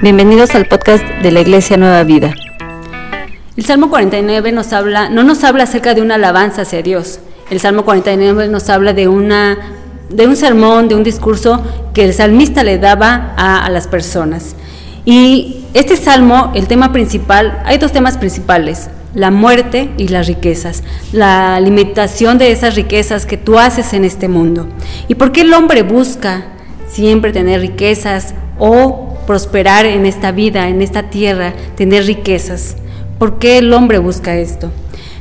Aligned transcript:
Bienvenidos 0.00 0.54
al 0.54 0.66
podcast 0.66 1.04
de 1.24 1.32
la 1.32 1.40
Iglesia 1.40 1.76
Nueva 1.76 2.04
Vida. 2.04 2.32
El 3.56 3.64
Salmo 3.64 3.90
49 3.90 4.52
nos 4.52 4.72
habla, 4.72 5.08
no 5.08 5.24
nos 5.24 5.42
habla 5.42 5.64
acerca 5.64 5.92
de 5.94 6.02
una 6.02 6.14
alabanza 6.14 6.62
hacia 6.62 6.82
Dios. 6.82 7.18
El 7.50 7.58
Salmo 7.58 7.84
49 7.84 8.46
nos 8.46 8.68
habla 8.68 8.92
de 8.92 9.08
una 9.08 9.58
de 10.08 10.28
un 10.28 10.36
sermón, 10.36 10.86
de 10.86 10.94
un 10.94 11.02
discurso 11.02 11.64
que 11.94 12.04
el 12.04 12.14
salmista 12.14 12.62
le 12.62 12.78
daba 12.78 13.34
a, 13.36 13.66
a 13.66 13.70
las 13.70 13.88
personas. 13.88 14.54
Y 15.04 15.64
este 15.74 15.96
salmo, 15.96 16.52
el 16.54 16.68
tema 16.68 16.92
principal, 16.92 17.60
hay 17.64 17.78
dos 17.78 17.90
temas 17.90 18.18
principales, 18.18 18.90
la 19.14 19.32
muerte 19.32 19.90
y 19.96 20.06
las 20.06 20.28
riquezas, 20.28 20.84
la 21.10 21.58
limitación 21.58 22.38
de 22.38 22.52
esas 22.52 22.76
riquezas 22.76 23.26
que 23.26 23.36
tú 23.36 23.58
haces 23.58 23.92
en 23.94 24.04
este 24.04 24.28
mundo. 24.28 24.68
¿Y 25.08 25.16
por 25.16 25.32
qué 25.32 25.40
el 25.40 25.52
hombre 25.52 25.82
busca 25.82 26.44
siempre 26.86 27.32
tener 27.32 27.60
riquezas 27.60 28.34
o 28.60 29.07
prosperar 29.28 29.84
en 29.84 30.06
esta 30.06 30.32
vida, 30.32 30.70
en 30.70 30.80
esta 30.80 31.10
tierra, 31.10 31.52
tener 31.76 32.06
riquezas. 32.06 32.76
¿Por 33.18 33.38
qué 33.38 33.58
el 33.58 33.74
hombre 33.74 33.98
busca 33.98 34.38
esto? 34.38 34.70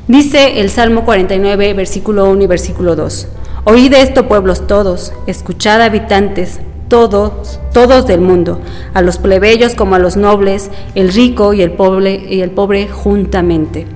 Dice 0.08 0.62
el 0.62 0.70
Salmo 0.70 1.04
49, 1.04 1.74
versículo 1.74 2.30
1 2.30 2.44
y 2.44 2.48
versículo 2.48 2.96
2. 2.96 3.28
Oíd 3.66 3.94
esto, 3.94 4.30
pueblos 4.30 4.66
todos, 4.66 5.12
escuchad 5.28 5.82
habitantes, 5.82 6.62
todos, 6.88 7.60
todos 7.74 8.08
del 8.08 8.22
mundo, 8.22 8.62
a 8.94 9.02
los 9.02 9.18
plebeyos 9.18 9.76
como 9.76 9.96
a 9.96 10.00
los 10.00 10.16
nobles, 10.16 10.72
el 10.96 11.12
rico 11.12 11.52
y 11.52 11.62
el 11.62 11.72
pobre, 11.72 12.16
y 12.30 12.40
el 12.40 12.52
pobre 12.52 12.88
juntamente. 12.88 13.88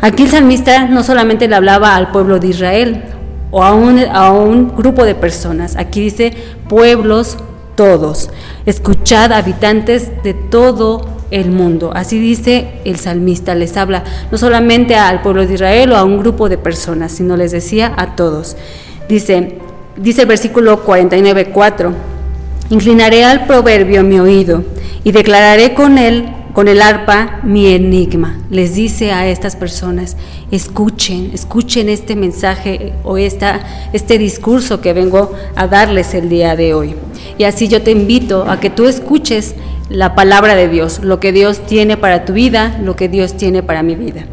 Aquí 0.00 0.24
el 0.24 0.30
salmista 0.30 0.86
no 0.86 1.04
solamente 1.04 1.46
le 1.46 1.54
hablaba 1.54 1.94
al 1.94 2.10
pueblo 2.10 2.40
de 2.40 2.48
Israel 2.48 3.04
o 3.52 3.62
a 3.62 3.74
un, 3.74 4.00
a 4.00 4.32
un 4.32 4.74
grupo 4.74 5.04
de 5.04 5.14
personas, 5.14 5.76
aquí 5.76 6.00
dice 6.00 6.34
pueblos 6.68 7.36
todos. 7.74 8.30
Escuchad 8.66 9.32
habitantes 9.32 10.22
de 10.22 10.34
todo 10.34 11.08
el 11.30 11.50
mundo. 11.50 11.90
Así 11.94 12.18
dice 12.18 12.80
el 12.84 12.96
salmista, 12.96 13.54
les 13.54 13.76
habla 13.76 14.04
no 14.30 14.38
solamente 14.38 14.94
al 14.94 15.22
pueblo 15.22 15.46
de 15.46 15.54
Israel 15.54 15.92
o 15.92 15.96
a 15.96 16.04
un 16.04 16.18
grupo 16.18 16.48
de 16.48 16.58
personas, 16.58 17.12
sino 17.12 17.36
les 17.36 17.52
decía 17.52 17.92
a 17.96 18.14
todos. 18.14 18.56
Dice, 19.08 19.58
dice 19.96 20.22
el 20.22 20.28
versículo 20.28 20.84
49.4, 20.84 21.92
inclinaré 22.70 23.24
al 23.24 23.46
proverbio 23.46 24.02
mi 24.02 24.20
oído 24.20 24.64
y 25.02 25.12
declararé 25.12 25.74
con 25.74 25.98
él 25.98 26.28
con 26.54 26.68
el 26.68 26.80
arpa 26.80 27.40
mi 27.42 27.66
enigma. 27.66 28.38
Les 28.48 28.76
dice 28.76 29.12
a 29.12 29.28
estas 29.28 29.56
personas, 29.56 30.16
escuchen, 30.50 31.32
escuchen 31.34 31.88
este 31.88 32.14
mensaje 32.14 32.94
o 33.02 33.18
esta, 33.18 33.60
este 33.92 34.16
discurso 34.18 34.80
que 34.80 34.92
vengo 34.92 35.32
a 35.56 35.66
darles 35.66 36.14
el 36.14 36.30
día 36.30 36.56
de 36.56 36.72
hoy. 36.72 36.94
Y 37.36 37.44
así 37.44 37.66
yo 37.66 37.82
te 37.82 37.90
invito 37.90 38.48
a 38.48 38.60
que 38.60 38.70
tú 38.70 38.86
escuches 38.86 39.56
la 39.90 40.14
palabra 40.14 40.54
de 40.54 40.68
Dios, 40.68 41.00
lo 41.02 41.18
que 41.18 41.32
Dios 41.32 41.66
tiene 41.66 41.96
para 41.96 42.24
tu 42.24 42.32
vida, 42.32 42.78
lo 42.82 42.94
que 42.94 43.08
Dios 43.08 43.36
tiene 43.36 43.64
para 43.64 43.82
mi 43.82 43.96
vida. 43.96 44.24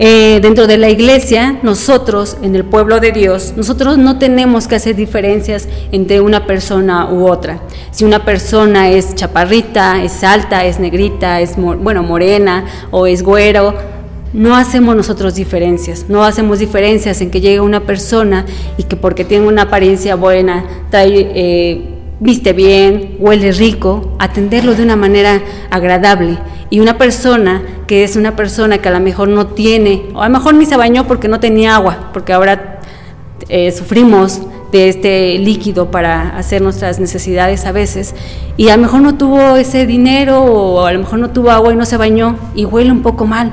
Eh, 0.00 0.38
dentro 0.40 0.68
de 0.68 0.78
la 0.78 0.88
iglesia, 0.90 1.58
nosotros, 1.64 2.36
en 2.42 2.54
el 2.54 2.64
pueblo 2.64 3.00
de 3.00 3.10
Dios, 3.10 3.54
nosotros 3.56 3.98
no 3.98 4.16
tenemos 4.16 4.68
que 4.68 4.76
hacer 4.76 4.94
diferencias 4.94 5.68
entre 5.90 6.20
una 6.20 6.46
persona 6.46 7.10
u 7.10 7.28
otra. 7.28 7.58
Si 7.90 8.04
una 8.04 8.24
persona 8.24 8.90
es 8.90 9.16
chaparrita, 9.16 10.00
es 10.00 10.22
alta, 10.22 10.64
es 10.64 10.78
negrita, 10.78 11.40
es 11.40 11.56
bueno, 11.56 12.04
morena 12.04 12.64
o 12.92 13.08
es 13.08 13.24
güero, 13.24 13.74
no 14.32 14.54
hacemos 14.54 14.94
nosotros 14.94 15.34
diferencias, 15.34 16.06
no 16.08 16.22
hacemos 16.22 16.60
diferencias 16.60 17.20
en 17.20 17.32
que 17.32 17.40
llegue 17.40 17.60
una 17.60 17.80
persona 17.80 18.46
y 18.76 18.84
que 18.84 18.94
porque 18.94 19.24
tiene 19.24 19.48
una 19.48 19.62
apariencia 19.62 20.14
buena, 20.14 20.64
trae... 20.90 21.32
Eh, 21.34 21.94
viste 22.20 22.52
bien, 22.52 23.16
huele 23.20 23.52
rico, 23.52 24.16
atenderlo 24.18 24.74
de 24.74 24.82
una 24.82 24.96
manera 24.96 25.40
agradable. 25.70 26.38
Y 26.70 26.80
una 26.80 26.98
persona 26.98 27.62
que 27.86 28.04
es 28.04 28.16
una 28.16 28.36
persona 28.36 28.78
que 28.78 28.88
a 28.88 28.92
lo 28.92 29.00
mejor 29.00 29.28
no 29.28 29.46
tiene, 29.48 30.06
o 30.14 30.22
a 30.22 30.28
lo 30.28 30.38
mejor 30.38 30.54
ni 30.54 30.66
se 30.66 30.76
bañó 30.76 31.06
porque 31.06 31.28
no 31.28 31.40
tenía 31.40 31.74
agua, 31.74 32.10
porque 32.12 32.32
ahora 32.32 32.80
eh, 33.48 33.72
sufrimos 33.72 34.42
de 34.70 34.90
este 34.90 35.38
líquido 35.38 35.90
para 35.90 36.36
hacer 36.36 36.60
nuestras 36.60 37.00
necesidades 37.00 37.64
a 37.64 37.72
veces, 37.72 38.14
y 38.58 38.68
a 38.68 38.76
lo 38.76 38.82
mejor 38.82 39.00
no 39.00 39.14
tuvo 39.14 39.56
ese 39.56 39.86
dinero 39.86 40.42
o 40.42 40.84
a 40.84 40.92
lo 40.92 40.98
mejor 40.98 41.18
no 41.18 41.30
tuvo 41.30 41.50
agua 41.50 41.72
y 41.72 41.76
no 41.76 41.86
se 41.86 41.96
bañó 41.96 42.36
y 42.54 42.64
huele 42.64 42.92
un 42.92 43.02
poco 43.02 43.26
mal. 43.26 43.52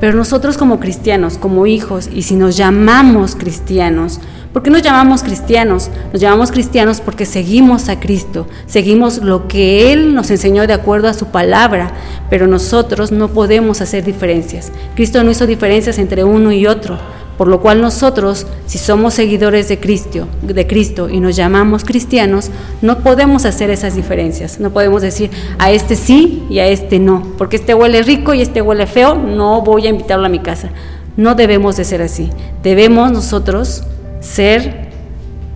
Pero 0.00 0.14
nosotros 0.14 0.58
como 0.58 0.78
cristianos, 0.78 1.38
como 1.38 1.66
hijos, 1.66 2.10
y 2.12 2.22
si 2.22 2.34
nos 2.34 2.56
llamamos 2.56 3.34
cristianos, 3.34 4.20
¿Por 4.56 4.62
qué 4.62 4.70
nos 4.70 4.80
llamamos 4.80 5.22
cristianos? 5.22 5.90
Nos 6.14 6.22
llamamos 6.22 6.50
cristianos 6.50 7.02
porque 7.02 7.26
seguimos 7.26 7.90
a 7.90 8.00
Cristo, 8.00 8.46
seguimos 8.64 9.18
lo 9.18 9.48
que 9.48 9.92
Él 9.92 10.14
nos 10.14 10.30
enseñó 10.30 10.66
de 10.66 10.72
acuerdo 10.72 11.08
a 11.08 11.12
su 11.12 11.26
palabra, 11.26 11.92
pero 12.30 12.46
nosotros 12.46 13.12
no 13.12 13.28
podemos 13.28 13.82
hacer 13.82 14.02
diferencias. 14.02 14.72
Cristo 14.94 15.22
no 15.22 15.30
hizo 15.30 15.46
diferencias 15.46 15.98
entre 15.98 16.24
uno 16.24 16.52
y 16.52 16.66
otro, 16.66 16.98
por 17.36 17.48
lo 17.48 17.60
cual 17.60 17.82
nosotros, 17.82 18.46
si 18.64 18.78
somos 18.78 19.12
seguidores 19.12 19.68
de 19.68 19.78
Cristo, 19.78 20.26
de 20.40 20.66
Cristo 20.66 21.10
y 21.10 21.20
nos 21.20 21.36
llamamos 21.36 21.84
cristianos, 21.84 22.48
no 22.80 23.00
podemos 23.00 23.44
hacer 23.44 23.68
esas 23.68 23.94
diferencias. 23.94 24.58
No 24.58 24.70
podemos 24.70 25.02
decir 25.02 25.30
a 25.58 25.70
este 25.70 25.96
sí 25.96 26.46
y 26.48 26.60
a 26.60 26.66
este 26.66 26.98
no, 26.98 27.34
porque 27.36 27.56
este 27.56 27.74
huele 27.74 28.02
rico 28.02 28.32
y 28.32 28.40
este 28.40 28.62
huele 28.62 28.86
feo, 28.86 29.16
no 29.16 29.60
voy 29.60 29.86
a 29.86 29.90
invitarlo 29.90 30.24
a 30.24 30.30
mi 30.30 30.38
casa. 30.38 30.70
No 31.18 31.34
debemos 31.34 31.76
de 31.76 31.84
ser 31.84 32.00
así. 32.00 32.30
Debemos 32.62 33.12
nosotros 33.12 33.82
ser, 34.26 34.88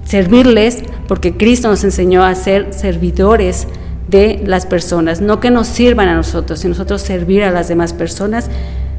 servirles, 0.04 0.82
porque 1.08 1.36
Cristo 1.36 1.69
nos 1.69 1.84
enseñó 1.84 2.22
a 2.25 2.34
ser 2.34 2.72
servidores 2.72 3.66
de 4.08 4.41
las 4.44 4.66
personas, 4.66 5.20
no 5.20 5.41
que 5.41 5.50
nos 5.50 5.66
sirvan 5.66 6.08
a 6.08 6.14
nosotros, 6.14 6.60
sino 6.60 6.70
nosotros 6.70 7.03
servir 7.03 7.42
a 7.42 7.50
las 7.50 7.69
demás 7.69 7.92
personas, 7.92 8.48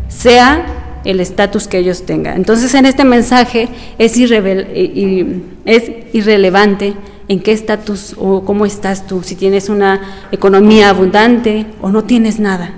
sea 0.07 1.01
el 1.03 1.19
estatus 1.19 1.67
que 1.67 1.79
ellos 1.79 2.05
tengan. 2.05 2.35
Entonces 2.35 2.73
en 2.75 2.85
este 2.85 3.03
mensaje 3.03 3.69
es, 3.97 4.17
es 4.19 5.91
irrelevante 6.13 6.93
en 7.27 7.39
qué 7.39 7.51
estatus 7.51 8.15
o 8.17 8.43
cómo 8.43 8.65
estás 8.65 9.07
tú, 9.07 9.23
si 9.23 9.35
tienes 9.35 9.69
una 9.69 10.01
economía 10.31 10.89
abundante 10.89 11.65
o 11.81 11.89
no 11.89 12.03
tienes 12.03 12.39
nada. 12.39 12.73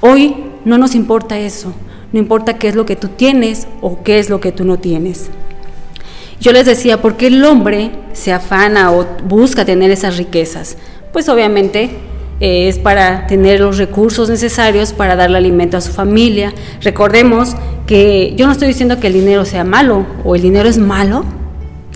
Hoy 0.00 0.34
no 0.64 0.76
nos 0.76 0.94
importa 0.94 1.38
eso, 1.38 1.72
no 2.12 2.18
importa 2.18 2.58
qué 2.58 2.68
es 2.68 2.74
lo 2.74 2.84
que 2.84 2.96
tú 2.96 3.08
tienes 3.08 3.66
o 3.80 4.02
qué 4.02 4.18
es 4.18 4.28
lo 4.28 4.40
que 4.40 4.52
tú 4.52 4.64
no 4.64 4.78
tienes. 4.78 5.30
Yo 6.40 6.52
les 6.52 6.66
decía, 6.66 7.00
¿por 7.00 7.16
qué 7.16 7.28
el 7.28 7.44
hombre 7.44 7.90
se 8.12 8.32
afana 8.32 8.92
o 8.92 9.06
busca 9.26 9.64
tener 9.64 9.90
esas 9.90 10.16
riquezas? 10.16 10.76
Pues 11.12 11.28
obviamente 11.28 11.90
eh, 12.40 12.68
es 12.68 12.78
para 12.78 13.26
tener 13.26 13.60
los 13.60 13.78
recursos 13.78 14.28
necesarios 14.28 14.92
para 14.92 15.16
darle 15.16 15.38
alimento 15.38 15.76
a 15.76 15.80
su 15.80 15.92
familia. 15.92 16.52
Recordemos 16.82 17.56
que 17.86 18.34
yo 18.36 18.46
no 18.46 18.52
estoy 18.52 18.68
diciendo 18.68 18.98
que 18.98 19.06
el 19.06 19.12
dinero 19.12 19.44
sea 19.44 19.64
malo 19.64 20.06
o 20.24 20.34
el 20.34 20.42
dinero 20.42 20.68
es 20.68 20.78
malo. 20.78 21.24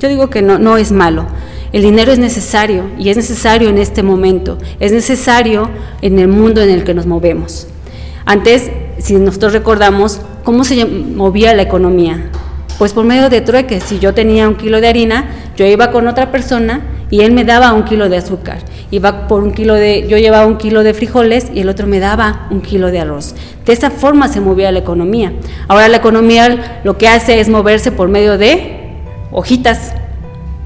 Yo 0.00 0.08
digo 0.08 0.30
que 0.30 0.42
no, 0.42 0.58
no 0.58 0.76
es 0.76 0.92
malo. 0.92 1.26
El 1.72 1.82
dinero 1.82 2.12
es 2.12 2.18
necesario 2.18 2.84
y 2.98 3.10
es 3.10 3.16
necesario 3.16 3.68
en 3.68 3.78
este 3.78 4.02
momento. 4.02 4.58
Es 4.80 4.92
necesario 4.92 5.68
en 6.00 6.18
el 6.18 6.28
mundo 6.28 6.62
en 6.62 6.70
el 6.70 6.84
que 6.84 6.94
nos 6.94 7.06
movemos. 7.06 7.66
Antes, 8.24 8.70
si 8.98 9.14
nosotros 9.16 9.52
recordamos, 9.52 10.20
¿cómo 10.44 10.64
se 10.64 10.84
movía 10.86 11.54
la 11.54 11.62
economía? 11.62 12.30
Pues 12.78 12.92
por 12.92 13.04
medio 13.04 13.28
de 13.28 13.40
trueques, 13.40 13.82
si 13.82 13.98
yo 13.98 14.14
tenía 14.14 14.48
un 14.48 14.54
kilo 14.54 14.80
de 14.80 14.86
harina, 14.86 15.26
yo 15.56 15.66
iba 15.66 15.90
con 15.90 16.06
otra 16.06 16.30
persona 16.30 16.82
y 17.10 17.22
él 17.22 17.32
me 17.32 17.44
daba 17.44 17.72
un 17.72 17.82
kilo 17.82 18.08
de 18.08 18.18
azúcar. 18.18 18.58
Iba 18.92 19.26
por 19.26 19.42
un 19.42 19.52
kilo 19.52 19.74
de, 19.74 20.06
yo 20.08 20.16
llevaba 20.16 20.46
un 20.46 20.58
kilo 20.58 20.84
de 20.84 20.94
frijoles 20.94 21.50
y 21.52 21.60
el 21.60 21.68
otro 21.68 21.88
me 21.88 21.98
daba 21.98 22.46
un 22.50 22.60
kilo 22.60 22.92
de 22.92 23.00
arroz. 23.00 23.34
De 23.66 23.72
esa 23.72 23.90
forma 23.90 24.28
se 24.28 24.40
movía 24.40 24.70
la 24.70 24.78
economía. 24.78 25.32
Ahora 25.66 25.88
la 25.88 25.96
economía 25.96 26.80
lo 26.84 26.96
que 26.98 27.08
hace 27.08 27.40
es 27.40 27.48
moverse 27.48 27.90
por 27.90 28.08
medio 28.08 28.38
de 28.38 28.92
hojitas. 29.32 29.92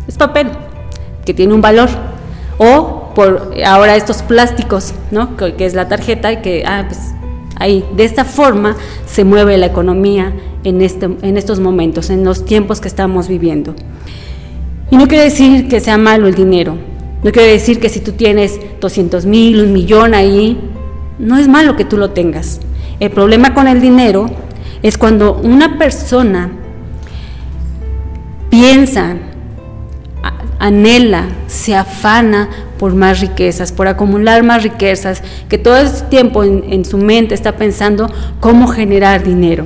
Es 0.07 0.19
papel 0.19 0.49
que 1.25 1.33
tiene 1.33 1.55
un 1.55 1.63
valor. 1.63 1.89
O 2.59 3.13
por 3.15 3.55
ahora 3.65 3.97
estos 3.97 4.23
plásticos, 4.23 4.93
¿no? 5.11 5.37
Que, 5.37 5.55
es 5.59 5.75
la 5.75 5.89
tarjeta 5.89 6.31
y 6.31 6.37
que, 6.43 6.65
ah, 6.67 6.85
pues 6.87 7.01
ahí. 7.59 7.85
De 7.97 8.05
esta 8.05 8.25
forma 8.25 8.77
se 9.07 9.25
mueve 9.25 9.57
la 9.57 9.67
economía 9.67 10.33
en, 10.65 10.83
este, 10.83 11.07
en 11.23 11.37
estos 11.37 11.61
momentos, 11.61 12.11
en 12.11 12.25
los 12.25 12.45
tiempos 12.45 12.81
que 12.81 12.89
estamos 12.89 13.29
viviendo. 13.29 13.75
Y 14.91 14.97
no 14.97 15.09
quiere 15.09 15.25
decir 15.25 15.69
que 15.69 15.81
sea 15.81 15.97
malo 15.97 16.27
el 16.27 16.35
dinero, 16.35 16.77
no 17.23 17.31
quiere 17.31 17.53
decir 17.53 17.79
que 17.79 17.89
si 17.89 18.01
tú 18.01 18.13
tienes 18.13 18.59
200 18.81 19.27
mil, 19.27 19.61
un 19.61 19.73
millón 19.73 20.13
ahí, 20.13 20.59
no 21.19 21.39
es 21.39 21.47
malo 21.47 21.77
que 21.77 21.85
tú 21.85 21.97
lo 21.97 22.11
tengas. 22.11 22.61
El 22.99 23.11
problema 23.11 23.55
con 23.55 23.69
el 23.69 23.81
dinero 23.81 24.27
es 24.83 24.99
cuando 24.99 25.37
una 25.37 25.79
persona 25.79 26.51
piensa, 28.51 29.17
anhela, 30.59 31.29
se 31.47 31.77
afana 31.77 32.49
por 32.79 32.95
más 32.95 33.21
riquezas, 33.21 33.71
por 33.71 33.87
acumular 33.87 34.43
más 34.43 34.65
riquezas, 34.65 35.23
que 35.49 35.59
todo 35.59 35.77
el 35.77 35.91
tiempo 36.09 36.43
en 36.43 36.85
su 36.85 36.99
mente 36.99 37.35
está 37.35 37.57
pensando 37.57 38.11
cómo 38.41 38.67
generar 38.67 39.23
dinero. 39.23 39.65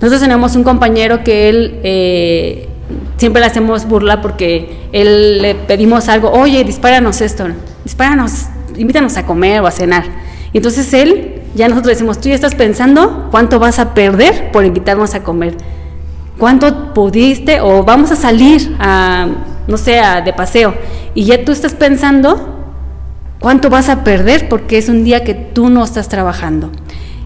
Nosotros 0.00 0.20
tenemos 0.20 0.54
un 0.54 0.62
compañero 0.62 1.24
que 1.24 1.48
él 1.48 1.80
eh, 1.82 2.68
siempre 3.16 3.40
le 3.40 3.46
hacemos 3.46 3.86
burla 3.86 4.20
porque 4.20 4.88
él 4.92 5.42
le 5.42 5.54
pedimos 5.54 6.08
algo, 6.08 6.30
oye, 6.30 6.62
dispáranos 6.64 7.20
esto, 7.20 7.46
dispáranos 7.84 8.46
invítanos 8.76 9.16
a 9.16 9.26
comer 9.26 9.60
o 9.60 9.66
a 9.66 9.70
cenar. 9.70 10.04
Y 10.52 10.58
entonces 10.58 10.92
él, 10.94 11.42
ya 11.54 11.68
nosotros 11.68 11.94
decimos, 11.94 12.20
tú 12.20 12.28
ya 12.28 12.34
estás 12.34 12.54
pensando 12.54 13.28
cuánto 13.30 13.58
vas 13.58 13.78
a 13.78 13.92
perder 13.92 14.50
por 14.52 14.64
invitarnos 14.64 15.14
a 15.14 15.22
comer. 15.22 15.56
¿Cuánto 16.38 16.94
pudiste 16.94 17.60
o 17.60 17.82
vamos 17.82 18.12
a 18.12 18.16
salir 18.16 18.76
a, 18.78 19.26
no 19.66 19.76
sé, 19.76 20.00
de 20.24 20.32
paseo? 20.32 20.74
Y 21.14 21.24
ya 21.24 21.44
tú 21.44 21.50
estás 21.50 21.74
pensando 21.74 22.54
cuánto 23.40 23.68
vas 23.68 23.88
a 23.88 24.04
perder 24.04 24.48
porque 24.48 24.78
es 24.78 24.88
un 24.88 25.02
día 25.02 25.24
que 25.24 25.34
tú 25.34 25.68
no 25.68 25.82
estás 25.84 26.08
trabajando. 26.08 26.70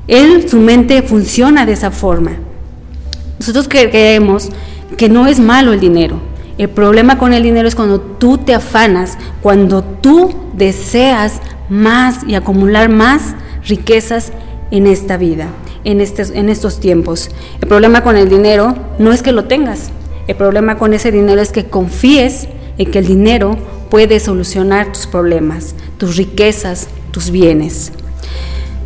Él, 0.08 0.48
su 0.48 0.56
mente 0.56 1.02
funciona 1.02 1.66
de 1.66 1.74
esa 1.74 1.90
forma. 1.90 2.38
Nosotros 3.42 3.66
creemos 3.68 4.50
que 4.96 5.08
no 5.08 5.26
es 5.26 5.40
malo 5.40 5.72
el 5.72 5.80
dinero. 5.80 6.20
El 6.58 6.68
problema 6.68 7.18
con 7.18 7.32
el 7.32 7.42
dinero 7.42 7.66
es 7.66 7.74
cuando 7.74 8.00
tú 8.00 8.38
te 8.38 8.54
afanas, 8.54 9.18
cuando 9.40 9.82
tú 9.82 10.32
deseas 10.52 11.40
más 11.68 12.22
y 12.24 12.36
acumular 12.36 12.88
más 12.88 13.34
riquezas 13.66 14.32
en 14.70 14.86
esta 14.86 15.16
vida, 15.16 15.48
en 15.82 16.00
estos, 16.00 16.78
tiempos. 16.78 17.32
El 17.60 17.66
problema 17.66 18.04
con 18.04 18.16
el 18.16 18.28
dinero 18.28 18.76
no 19.00 19.10
es 19.10 19.24
que 19.24 19.32
lo 19.32 19.46
tengas, 19.46 19.90
el 20.28 20.36
problema 20.36 20.78
con 20.78 20.94
ese 20.94 21.10
dinero 21.10 21.40
es 21.40 21.50
que 21.50 21.64
confíes 21.64 22.46
en 22.78 22.92
que 22.92 23.00
el 23.00 23.08
dinero 23.08 23.58
puede 23.90 24.20
solucionar 24.20 24.92
tus 24.92 25.08
problemas, 25.08 25.74
tus 25.98 26.16
riquezas, 26.16 26.86
tus 27.10 27.32
bienes. 27.32 27.90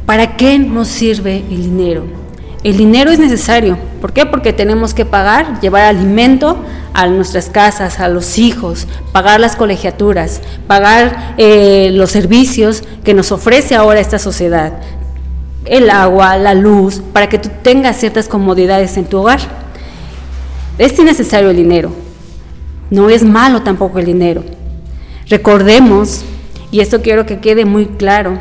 ¿Para 0.06 0.38
qué 0.38 0.59
nos 0.59 0.88
sirve 0.88 1.44
el 1.50 1.62
dinero? 1.62 2.25
El 2.66 2.76
dinero 2.76 3.12
es 3.12 3.20
necesario. 3.20 3.78
¿Por 4.00 4.12
qué? 4.12 4.26
Porque 4.26 4.52
tenemos 4.52 4.92
que 4.92 5.04
pagar, 5.04 5.60
llevar 5.60 5.84
alimento 5.84 6.58
a 6.94 7.06
nuestras 7.06 7.48
casas, 7.48 8.00
a 8.00 8.08
los 8.08 8.38
hijos, 8.38 8.88
pagar 9.12 9.38
las 9.38 9.54
colegiaturas, 9.54 10.40
pagar 10.66 11.36
eh, 11.38 11.90
los 11.92 12.10
servicios 12.10 12.82
que 13.04 13.14
nos 13.14 13.30
ofrece 13.30 13.76
ahora 13.76 14.00
esta 14.00 14.18
sociedad, 14.18 14.80
el 15.64 15.90
agua, 15.90 16.36
la 16.38 16.54
luz, 16.54 17.00
para 17.12 17.28
que 17.28 17.38
tú 17.38 17.50
tengas 17.62 17.98
ciertas 17.98 18.26
comodidades 18.26 18.96
en 18.96 19.04
tu 19.04 19.18
hogar. 19.18 19.38
Es 20.76 20.98
innecesario 20.98 21.50
el 21.50 21.56
dinero. 21.56 21.92
No 22.90 23.10
es 23.10 23.22
malo 23.22 23.62
tampoco 23.62 24.00
el 24.00 24.06
dinero. 24.06 24.42
Recordemos, 25.28 26.24
y 26.72 26.80
esto 26.80 27.00
quiero 27.00 27.26
que 27.26 27.38
quede 27.38 27.64
muy 27.64 27.86
claro, 27.86 28.40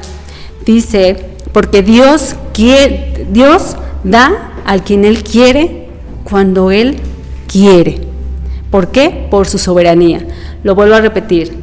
dice 0.66 1.30
porque 1.54 1.83
Dios 1.83 2.36
quiere, 2.56 3.27
Dios 3.30 3.77
da 4.06 4.54
al 4.66 4.84
quien 4.84 5.04
Él 5.04 5.24
quiere 5.24 5.90
cuando 6.24 6.72
Él 6.72 6.98
quiere. 7.48 8.02
¿Por 8.72 8.88
qué? 8.92 9.28
Por 9.30 9.48
su 9.48 9.57
soberanía. 9.57 10.25
Lo 10.63 10.75
vuelvo 10.75 10.96
a 10.96 11.02
repetir. 11.02 11.54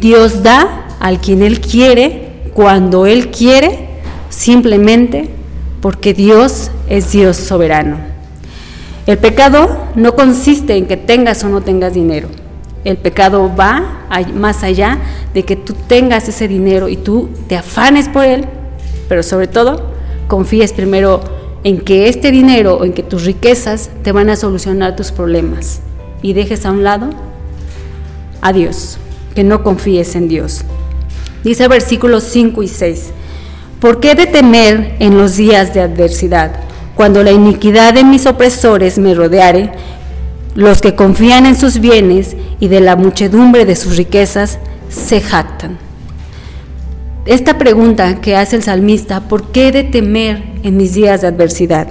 Dios 0.00 0.42
da 0.42 0.86
al 1.00 1.20
quien 1.20 1.42
Él 1.42 1.60
quiere 1.60 2.50
cuando 2.54 3.06
Él 3.06 3.30
quiere, 3.30 3.88
simplemente 4.30 5.28
porque 5.82 6.14
Dios 6.14 6.70
es 6.88 7.12
Dios 7.12 7.36
soberano. 7.36 7.98
El 9.06 9.18
pecado 9.18 9.86
no 9.94 10.14
consiste 10.14 10.76
en 10.76 10.86
que 10.86 10.96
tengas 10.96 11.44
o 11.44 11.48
no 11.48 11.60
tengas 11.60 11.94
dinero. 11.94 12.28
El 12.84 12.96
pecado 12.96 13.50
va 13.54 14.06
más 14.34 14.62
allá 14.62 14.98
de 15.34 15.44
que 15.44 15.56
tú 15.56 15.74
tengas 15.86 16.28
ese 16.28 16.48
dinero 16.48 16.88
y 16.88 16.96
tú 16.96 17.28
te 17.46 17.56
afanes 17.56 18.08
por 18.08 18.24
él 18.24 18.46
pero 19.10 19.24
sobre 19.24 19.48
todo 19.48 19.90
confíes 20.28 20.72
primero 20.72 21.20
en 21.64 21.80
que 21.80 22.08
este 22.08 22.30
dinero 22.30 22.76
o 22.76 22.84
en 22.84 22.92
que 22.92 23.02
tus 23.02 23.24
riquezas 23.24 23.90
te 24.02 24.12
van 24.12 24.30
a 24.30 24.36
solucionar 24.36 24.96
tus 24.96 25.12
problemas 25.12 25.80
y 26.22 26.32
dejes 26.32 26.64
a 26.64 26.70
un 26.70 26.84
lado 26.84 27.10
a 28.40 28.52
Dios, 28.52 28.98
que 29.34 29.44
no 29.44 29.62
confíes 29.62 30.14
en 30.16 30.28
Dios. 30.28 30.62
Dice 31.44 31.68
versículos 31.68 32.24
5 32.24 32.62
y 32.62 32.68
6, 32.68 33.10
¿por 33.80 34.00
qué 34.00 34.14
de 34.14 34.26
temer 34.26 34.96
en 34.98 35.18
los 35.18 35.36
días 35.36 35.74
de 35.74 35.80
adversidad, 35.80 36.52
cuando 36.94 37.22
la 37.22 37.32
iniquidad 37.32 37.94
de 37.94 38.04
mis 38.04 38.26
opresores 38.26 38.98
me 38.98 39.14
rodeare, 39.14 39.72
los 40.54 40.80
que 40.80 40.94
confían 40.94 41.46
en 41.46 41.56
sus 41.56 41.80
bienes 41.80 42.36
y 42.58 42.68
de 42.68 42.80
la 42.80 42.96
muchedumbre 42.96 43.64
de 43.64 43.76
sus 43.76 43.96
riquezas 43.96 44.58
se 44.88 45.20
jactan? 45.20 45.89
Esta 47.26 47.58
pregunta 47.58 48.20
que 48.20 48.36
hace 48.36 48.56
el 48.56 48.62
salmista, 48.62 49.28
¿por 49.28 49.48
qué 49.52 49.72
de 49.72 49.84
temer 49.84 50.42
en 50.62 50.76
mis 50.76 50.94
días 50.94 51.20
de 51.20 51.28
adversidad? 51.28 51.88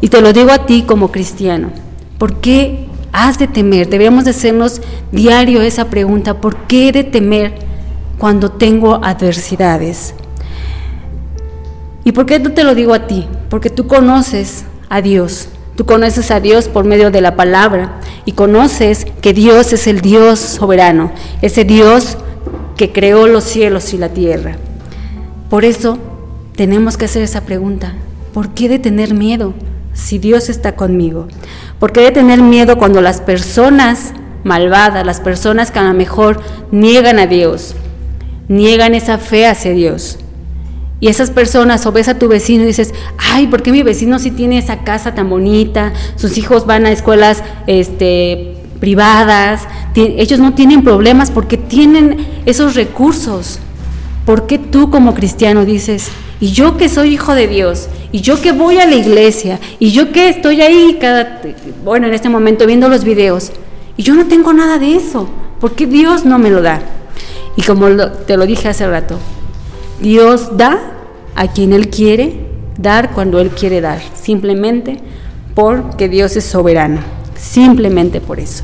Y 0.00 0.08
te 0.08 0.20
lo 0.20 0.32
digo 0.32 0.50
a 0.50 0.64
ti 0.64 0.84
como 0.86 1.10
cristiano, 1.10 1.70
¿por 2.18 2.36
qué 2.36 2.86
has 3.12 3.38
de 3.38 3.46
temer? 3.46 3.88
Debemos 3.88 4.24
de 4.24 4.30
hacernos 4.30 4.80
diario 5.12 5.60
esa 5.60 5.86
pregunta, 5.90 6.40
¿por 6.40 6.56
qué 6.66 6.92
de 6.92 7.04
temer 7.04 7.54
cuando 8.16 8.50
tengo 8.50 9.00
adversidades? 9.04 10.14
¿Y 12.04 12.12
por 12.12 12.24
qué 12.24 12.38
no 12.38 12.52
te 12.52 12.64
lo 12.64 12.74
digo 12.74 12.94
a 12.94 13.06
ti? 13.06 13.28
Porque 13.50 13.68
tú 13.68 13.86
conoces 13.86 14.64
a 14.88 15.02
Dios, 15.02 15.48
tú 15.76 15.84
conoces 15.84 16.30
a 16.30 16.40
Dios 16.40 16.68
por 16.68 16.86
medio 16.86 17.10
de 17.10 17.20
la 17.20 17.36
palabra 17.36 18.00
y 18.24 18.32
conoces 18.32 19.06
que 19.20 19.34
Dios 19.34 19.74
es 19.74 19.86
el 19.86 20.00
Dios 20.00 20.40
soberano, 20.40 21.12
ese 21.42 21.64
Dios 21.64 22.16
que 22.78 22.92
creó 22.92 23.26
los 23.26 23.44
cielos 23.44 23.92
y 23.92 23.98
la 23.98 24.08
tierra. 24.08 24.56
Por 25.50 25.66
eso 25.66 25.98
tenemos 26.56 26.96
que 26.96 27.04
hacer 27.04 27.22
esa 27.22 27.42
pregunta. 27.42 27.94
¿Por 28.32 28.50
qué 28.54 28.68
de 28.68 28.78
tener 28.78 29.12
miedo 29.12 29.52
si 29.92 30.18
Dios 30.18 30.48
está 30.48 30.76
conmigo? 30.76 31.26
¿Por 31.78 31.92
qué 31.92 32.02
de 32.02 32.12
tener 32.12 32.40
miedo 32.40 32.78
cuando 32.78 33.02
las 33.02 33.20
personas 33.20 34.12
malvadas, 34.44 35.04
las 35.04 35.20
personas 35.20 35.70
que 35.70 35.80
a 35.80 35.84
lo 35.84 35.92
mejor 35.92 36.40
niegan 36.70 37.18
a 37.18 37.26
Dios, 37.26 37.74
niegan 38.46 38.94
esa 38.94 39.18
fe 39.18 39.46
hacia 39.46 39.72
Dios? 39.72 40.20
Y 41.00 41.08
esas 41.08 41.30
personas, 41.30 41.84
o 41.86 41.92
ves 41.92 42.08
a 42.08 42.18
tu 42.18 42.28
vecino 42.28 42.62
y 42.62 42.68
dices, 42.68 42.94
ay, 43.18 43.48
¿por 43.48 43.62
qué 43.62 43.72
mi 43.72 43.82
vecino 43.82 44.18
sí 44.18 44.30
tiene 44.30 44.58
esa 44.58 44.84
casa 44.84 45.14
tan 45.14 45.28
bonita? 45.30 45.92
Sus 46.16 46.38
hijos 46.38 46.66
van 46.66 46.86
a 46.86 46.92
escuelas 46.92 47.42
este, 47.66 48.56
privadas, 48.80 49.62
ellos 49.94 50.38
no 50.38 50.54
tienen 50.54 50.82
problemas 50.82 51.30
porque 51.30 51.56
tienen 51.56 52.26
esos 52.46 52.74
recursos. 52.74 53.58
¿Por 54.24 54.46
qué 54.46 54.58
tú 54.58 54.90
como 54.90 55.14
cristiano 55.14 55.64
dices, 55.64 56.10
y 56.40 56.52
yo 56.52 56.76
que 56.76 56.88
soy 56.88 57.14
hijo 57.14 57.34
de 57.34 57.48
Dios, 57.48 57.88
y 58.12 58.20
yo 58.20 58.40
que 58.40 58.52
voy 58.52 58.78
a 58.78 58.86
la 58.86 58.94
iglesia, 58.94 59.58
y 59.78 59.90
yo 59.90 60.12
que 60.12 60.28
estoy 60.28 60.60
ahí 60.60 60.98
cada, 61.00 61.40
bueno, 61.84 62.06
en 62.06 62.14
este 62.14 62.28
momento 62.28 62.66
viendo 62.66 62.88
los 62.88 63.04
videos, 63.04 63.52
y 63.96 64.02
yo 64.02 64.14
no 64.14 64.26
tengo 64.26 64.52
nada 64.52 64.78
de 64.78 64.94
eso, 64.94 65.28
¿por 65.60 65.72
qué 65.72 65.86
Dios 65.86 66.24
no 66.24 66.38
me 66.38 66.50
lo 66.50 66.62
da? 66.62 66.80
Y 67.56 67.62
como 67.62 67.88
te 67.88 68.36
lo 68.36 68.46
dije 68.46 68.68
hace 68.68 68.86
rato, 68.86 69.18
Dios 70.00 70.56
da 70.56 70.78
a 71.34 71.48
quien 71.48 71.72
Él 71.72 71.88
quiere 71.88 72.46
dar 72.78 73.12
cuando 73.12 73.40
Él 73.40 73.50
quiere 73.50 73.80
dar, 73.80 74.00
simplemente 74.14 74.98
porque 75.54 76.08
Dios 76.08 76.36
es 76.36 76.44
soberano, 76.44 77.00
simplemente 77.34 78.20
por 78.20 78.38
eso. 78.38 78.62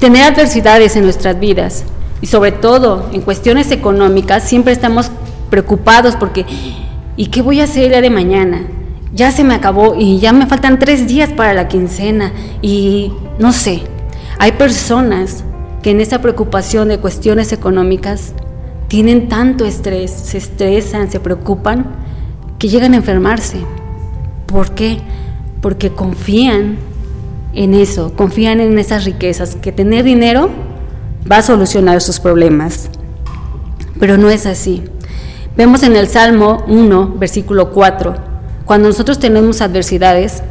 Tener 0.00 0.22
adversidades 0.24 0.96
en 0.96 1.04
nuestras 1.04 1.38
vidas 1.38 1.84
y 2.20 2.26
sobre 2.26 2.52
todo 2.52 3.08
en 3.12 3.20
cuestiones 3.22 3.70
económicas, 3.70 4.42
siempre 4.42 4.72
estamos 4.72 5.10
preocupados 5.50 6.16
porque 6.16 6.44
¿y 7.16 7.26
qué 7.26 7.42
voy 7.42 7.60
a 7.60 7.64
hacer 7.64 7.84
el 7.84 7.90
día 7.90 8.00
de 8.00 8.10
mañana? 8.10 8.66
Ya 9.14 9.30
se 9.30 9.44
me 9.44 9.54
acabó 9.54 9.94
y 9.98 10.18
ya 10.18 10.32
me 10.32 10.46
faltan 10.46 10.78
tres 10.78 11.06
días 11.06 11.30
para 11.32 11.54
la 11.54 11.68
quincena 11.68 12.32
y 12.60 13.12
no 13.38 13.52
sé, 13.52 13.82
hay 14.38 14.52
personas 14.52 15.44
que 15.82 15.90
en 15.90 16.00
esa 16.00 16.20
preocupación 16.20 16.88
de 16.88 16.98
cuestiones 16.98 17.52
económicas 17.52 18.34
tienen 18.88 19.28
tanto 19.28 19.64
estrés, 19.64 20.10
se 20.10 20.38
estresan, 20.38 21.10
se 21.10 21.20
preocupan, 21.20 21.86
que 22.58 22.68
llegan 22.68 22.92
a 22.94 22.96
enfermarse. 22.96 23.58
¿Por 24.46 24.72
qué? 24.72 24.98
Porque 25.60 25.90
confían 25.90 26.78
en 27.56 27.74
eso, 27.74 28.12
confían 28.14 28.60
en 28.60 28.78
esas 28.78 29.04
riquezas, 29.04 29.56
que 29.56 29.72
tener 29.72 30.04
dinero 30.04 30.50
va 31.30 31.38
a 31.38 31.42
solucionar 31.42 32.00
sus 32.00 32.20
problemas. 32.20 32.90
Pero 33.98 34.18
no 34.18 34.30
es 34.30 34.46
así. 34.46 34.84
Vemos 35.56 35.82
en 35.82 35.96
el 35.96 36.06
Salmo 36.06 36.64
1, 36.68 37.14
versículo 37.18 37.72
4, 37.72 38.14
cuando 38.66 38.88
nosotros 38.88 39.18
tenemos 39.18 39.62
adversidades, 39.62 40.42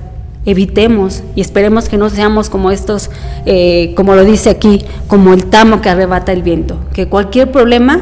evitemos 0.46 1.22
y 1.36 1.42
esperemos 1.42 1.90
que 1.90 1.98
no 1.98 2.10
seamos 2.10 2.50
como 2.50 2.72
estos, 2.72 3.12
eh, 3.46 3.94
como 3.96 4.16
lo 4.16 4.24
dice 4.26 4.50
aquí, 4.50 4.84
como 5.08 5.34
el 5.34 5.46
tamo 5.46 5.82
que 5.82 5.90
arrebata 5.90 6.32
el 6.32 6.42
viento, 6.42 6.80
que 6.94 7.08
cualquier 7.08 7.52
problema, 7.52 8.00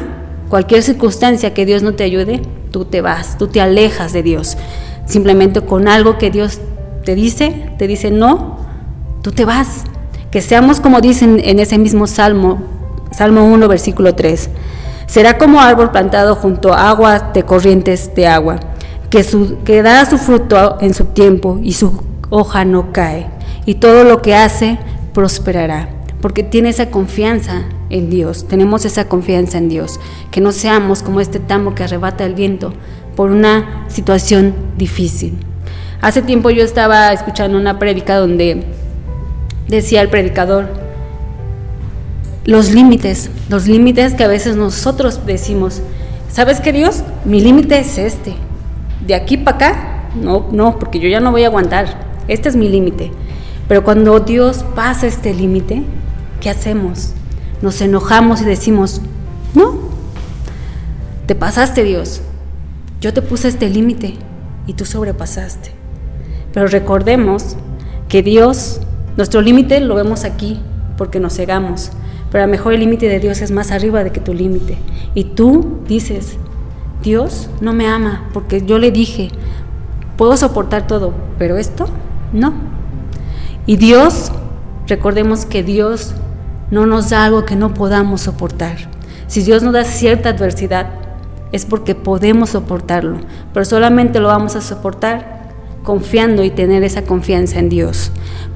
cualquier 0.48 0.82
circunstancia 0.82 1.52
que 1.52 1.66
Dios 1.66 1.82
no 1.82 1.94
te 1.94 2.04
ayude, 2.04 2.40
tú 2.70 2.84
te 2.84 3.02
vas, 3.02 3.36
tú 3.36 3.48
te 3.48 3.60
alejas 3.60 4.12
de 4.12 4.22
Dios. 4.22 4.56
Simplemente 5.06 5.60
con 5.60 5.88
algo 5.88 6.16
que 6.16 6.30
Dios 6.30 6.60
te 7.04 7.14
dice, 7.14 7.70
te 7.78 7.86
dice 7.86 8.10
no, 8.10 8.53
tú 9.24 9.32
te 9.32 9.46
vas. 9.46 9.84
Que 10.30 10.42
seamos 10.42 10.80
como 10.80 11.00
dicen 11.00 11.40
en 11.42 11.58
ese 11.58 11.78
mismo 11.78 12.06
Salmo, 12.06 12.62
Salmo 13.10 13.46
1, 13.46 13.66
versículo 13.68 14.14
3. 14.14 14.50
Será 15.06 15.38
como 15.38 15.60
árbol 15.60 15.90
plantado 15.90 16.36
junto 16.36 16.74
a 16.74 16.90
aguas 16.90 17.32
de 17.32 17.42
corrientes 17.42 18.14
de 18.14 18.26
agua, 18.26 18.60
que, 19.08 19.24
su, 19.24 19.62
que 19.64 19.82
da 19.82 20.04
su 20.04 20.18
fruto 20.18 20.76
en 20.80 20.92
su 20.92 21.06
tiempo 21.06 21.58
y 21.62 21.72
su 21.72 22.02
hoja 22.30 22.64
no 22.64 22.92
cae, 22.92 23.28
y 23.64 23.76
todo 23.76 24.04
lo 24.04 24.22
que 24.22 24.34
hace 24.34 24.78
prosperará, 25.12 25.88
porque 26.20 26.42
tiene 26.42 26.70
esa 26.70 26.90
confianza 26.90 27.62
en 27.90 28.10
Dios, 28.10 28.48
tenemos 28.48 28.84
esa 28.84 29.08
confianza 29.08 29.58
en 29.58 29.68
Dios, 29.68 30.00
que 30.30 30.40
no 30.40 30.52
seamos 30.52 31.02
como 31.02 31.20
este 31.20 31.38
tambo 31.38 31.74
que 31.74 31.84
arrebata 31.84 32.24
el 32.24 32.34
viento 32.34 32.72
por 33.14 33.30
una 33.30 33.84
situación 33.88 34.54
difícil. 34.76 35.38
Hace 36.00 36.22
tiempo 36.22 36.50
yo 36.50 36.64
estaba 36.64 37.12
escuchando 37.12 37.56
una 37.56 37.78
prédica 37.78 38.16
donde 38.16 38.64
decía 39.68 40.02
el 40.02 40.08
predicador, 40.08 40.68
los 42.44 42.70
límites, 42.70 43.30
los 43.48 43.66
límites 43.66 44.14
que 44.14 44.24
a 44.24 44.28
veces 44.28 44.56
nosotros 44.56 45.24
decimos, 45.26 45.80
¿sabes 46.30 46.60
qué 46.60 46.72
Dios? 46.72 47.02
Mi 47.24 47.40
límite 47.40 47.78
es 47.78 47.98
este. 47.98 48.34
De 49.06 49.14
aquí 49.14 49.36
para 49.36 49.56
acá, 49.56 50.08
no, 50.14 50.48
no, 50.52 50.78
porque 50.78 50.98
yo 50.98 51.08
ya 51.08 51.20
no 51.20 51.30
voy 51.30 51.44
a 51.44 51.48
aguantar. 51.48 52.04
Este 52.28 52.48
es 52.48 52.56
mi 52.56 52.68
límite. 52.68 53.10
Pero 53.68 53.82
cuando 53.82 54.20
Dios 54.20 54.64
pasa 54.74 55.06
este 55.06 55.32
límite, 55.32 55.82
¿qué 56.40 56.50
hacemos? 56.50 57.12
Nos 57.62 57.80
enojamos 57.80 58.42
y 58.42 58.44
decimos, 58.44 59.00
no, 59.54 59.78
te 61.26 61.34
pasaste 61.34 61.82
Dios. 61.82 62.20
Yo 63.00 63.14
te 63.14 63.22
puse 63.22 63.48
este 63.48 63.70
límite 63.70 64.14
y 64.66 64.74
tú 64.74 64.84
sobrepasaste. 64.84 65.70
Pero 66.52 66.66
recordemos 66.66 67.56
que 68.08 68.22
Dios, 68.22 68.80
nuestro 69.16 69.40
límite 69.40 69.80
lo 69.80 69.94
vemos 69.94 70.24
aquí 70.24 70.60
porque 70.96 71.20
nos 71.20 71.34
cegamos 71.34 71.92
pero 72.34 72.42
a 72.42 72.46
lo 72.48 72.50
mejor 72.50 72.72
el 72.74 72.80
límite 72.80 73.08
de 73.08 73.20
Dios 73.20 73.42
es 73.42 73.52
más 73.52 73.70
arriba 73.70 74.02
de 74.02 74.10
que 74.10 74.18
tu 74.18 74.34
límite. 74.34 74.76
Y 75.14 75.22
tú 75.22 75.78
dices, 75.86 76.36
Dios 77.00 77.48
no 77.60 77.72
me 77.72 77.86
ama 77.86 78.24
porque 78.32 78.66
yo 78.66 78.80
le 78.80 78.90
dije, 78.90 79.28
puedo 80.16 80.36
soportar 80.36 80.88
todo, 80.88 81.14
pero 81.38 81.58
esto 81.58 81.86
no. 82.32 82.52
Y 83.66 83.76
Dios, 83.76 84.32
recordemos 84.88 85.44
que 85.44 85.62
Dios 85.62 86.12
no 86.72 86.86
nos 86.86 87.10
da 87.10 87.24
algo 87.24 87.44
que 87.44 87.54
no 87.54 87.72
podamos 87.72 88.22
soportar. 88.22 88.78
Si 89.28 89.44
Dios 89.44 89.62
nos 89.62 89.72
da 89.72 89.84
cierta 89.84 90.30
adversidad, 90.30 90.88
es 91.52 91.64
porque 91.64 91.94
podemos 91.94 92.50
soportarlo, 92.50 93.18
pero 93.52 93.64
solamente 93.64 94.18
lo 94.18 94.26
vamos 94.26 94.56
a 94.56 94.60
soportar 94.60 95.43
confiando 95.84 96.42
y 96.42 96.50
tener 96.50 96.82
esa 96.82 97.02
confianza 97.02 97.60
en 97.60 97.68
Dios. 97.68 98.10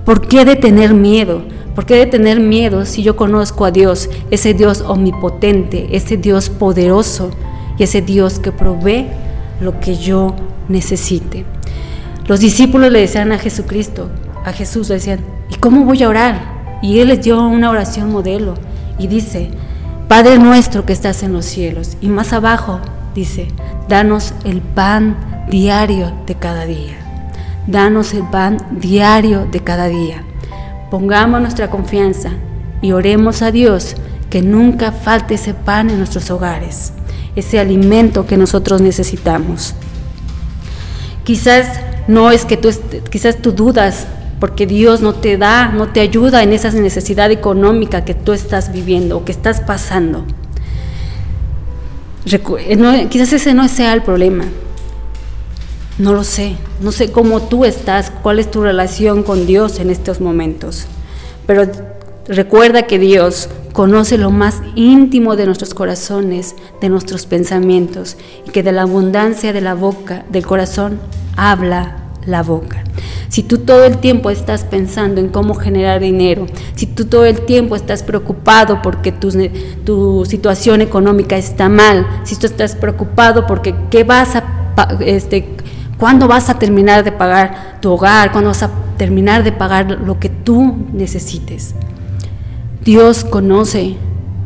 ¿Por 0.05 0.27
qué 0.27 0.45
de 0.45 0.57
tener 0.57 0.95
miedo? 0.95 1.43
¿Por 1.77 1.87
qué 1.87 1.95
de 1.95 2.07
tener 2.07 2.41
miedo 2.41 2.85
si 2.85 3.05
yo 3.05 3.15
conozco 3.15 3.65
a 3.65 3.71
Dios, 3.71 4.11
ese 4.33 4.53
Dios 4.55 4.81
omnipotente, 4.81 5.87
ese 5.93 6.17
Dios 6.17 6.49
poderoso 6.49 7.31
y 7.79 7.85
ese 7.85 8.03
Dios 8.03 8.41
que 8.41 8.51
provee 8.51 9.07
lo 9.61 9.79
que 9.79 9.97
yo 9.97 10.35
necesite? 10.69 11.45
Los 12.27 12.41
discípulos 12.41 12.91
le 12.91 13.01
decían 13.01 13.31
a 13.31 13.39
Jesucristo, 13.39 14.11
a 14.45 14.53
Jesús 14.53 14.89
le 14.89 14.97
decían, 14.97 15.21
¿y 15.51 15.55
cómo 15.55 15.85
voy 15.85 16.03
a 16.03 16.09
orar? 16.09 16.79
Y 16.83 16.99
él 16.99 17.09
les 17.09 17.23
dio 17.23 17.41
una 17.47 17.71
oración 17.71 18.11
modelo 18.11 18.55
y 18.99 19.07
dice, 19.07 19.51
Padre 20.09 20.39
nuestro 20.39 20.87
que 20.87 20.95
estás 20.95 21.23
en 21.23 21.35
los 21.35 21.45
cielos. 21.45 21.97
Y 22.01 22.09
más 22.09 22.33
abajo 22.33 22.81
dice, 23.15 23.49
danos 23.89 24.33
el 24.45 24.63
pan 24.63 25.47
diario 25.51 26.13
de 26.27 26.35
cada 26.35 26.65
día. 26.65 27.08
Danos 27.69 28.15
el 28.15 28.23
pan 28.23 28.57
diario 28.81 29.47
de 29.53 29.61
cada 29.61 29.89
día. 29.89 30.25
Pongamos 30.91 31.43
nuestra 31.43 31.69
confianza 31.69 32.31
y 32.81 32.93
oremos 32.93 33.43
a 33.43 33.51
Dios 33.51 33.95
que 34.31 34.41
nunca 34.41 34.91
falte 34.91 35.35
ese 35.35 35.53
pan 35.53 35.91
en 35.91 35.99
nuestros 35.99 36.31
hogares, 36.31 36.95
ese 37.37 37.59
alimento 37.59 38.27
que 38.27 38.39
nosotros 38.39 38.81
necesitamos. 38.81 39.75
Quizás 41.25 41.79
no 42.09 42.31
es 42.31 42.47
que 42.47 42.57
tú, 42.57 42.71
quizás 43.11 43.37
tú 43.37 43.53
dudas 43.53 44.07
porque 44.41 44.67
Dios 44.67 45.03
no 45.03 45.13
te 45.13 45.37
da, 45.37 45.69
no 45.69 45.89
te 45.89 46.01
ayuda 46.01 46.43
en 46.43 46.55
esa 46.55 46.71
necesidad 46.71 47.31
económica 47.31 48.03
que 48.03 48.15
tú 48.15 48.33
estás 48.33 48.73
viviendo 48.73 49.19
o 49.19 49.25
que 49.27 49.33
estás 49.33 49.61
pasando. 49.61 50.25
quizás 52.25 53.33
ese 53.35 53.53
no 53.53 53.69
sea 53.69 53.93
el 53.93 54.03
problema. 54.03 54.47
No 55.99 56.13
lo 56.13 56.23
sé, 56.23 56.55
no 56.81 56.93
sé 56.93 57.11
cómo 57.11 57.43
tú 57.43 57.65
estás, 57.65 58.13
cuál 58.23 58.39
es 58.39 58.49
tu 58.51 58.63
relación 58.63 59.25
con 59.25 59.47
Dios 59.47 59.81
en 59.81 59.91
estos 59.91 60.21
momentos, 60.21 60.87
pero 61.45 61.65
recuerda 62.29 62.83
que 62.83 63.01
Dios 63.01 63.49
conoce 63.73 64.17
lo 64.17 64.31
más 64.31 64.63
íntimo 64.77 65.35
de 65.35 65.47
nuestros 65.47 65.75
corazones, 65.75 66.55
de 66.81 66.89
nuestros 66.89 67.27
pensamientos, 67.27 68.17
y 68.47 68.51
que 68.51 68.63
de 68.63 68.71
la 68.71 68.83
abundancia 68.83 69.53
de 69.53 69.61
la 69.61 69.75
boca, 69.75 70.25
del 70.31 70.47
corazón, 70.47 71.01
habla 71.37 71.97
la 72.25 72.45
boca. 72.45 72.85
Si 73.29 73.43
tú 73.43 73.59
todo 73.59 73.85
el 73.85 73.99
tiempo 73.99 74.31
estás 74.31 74.63
pensando 74.63 75.21
en 75.21 75.29
cómo 75.29 75.55
generar 75.55 76.01
dinero, 76.01 76.47
si 76.77 76.87
tú 76.87 77.07
todo 77.07 77.25
el 77.27 77.41
tiempo 77.41 77.75
estás 77.75 78.05
preocupado 78.05 78.83
porque 78.83 79.11
tu, 79.11 79.31
tu 79.85 80.25
situación 80.27 80.81
económica 80.81 81.37
está 81.37 81.69
mal, 81.69 82.07
si 82.23 82.37
tú 82.37 82.47
estás 82.47 82.77
preocupado 82.77 83.47
porque 83.47 83.75
qué 83.91 84.05
vas 84.05 84.37
a 84.37 84.45
este, 85.01 85.57
¿Cuándo 85.99 86.29
vas 86.29 86.49
a 86.49 86.59
terminar 86.59 87.03
de 87.03 87.11
pagar 87.11 87.79
tu 87.81 87.91
hogar? 87.91 88.31
¿Cuándo 88.31 88.51
vas 88.51 88.63
a 88.63 88.71
terminar 88.97 89.43
de 89.43 89.53
pagar 89.53 89.91
lo 89.91 90.21
que 90.21 90.29
tú 90.29 90.87
necesites? 90.93 91.75
Dios 92.85 93.25
conoce 93.25 93.97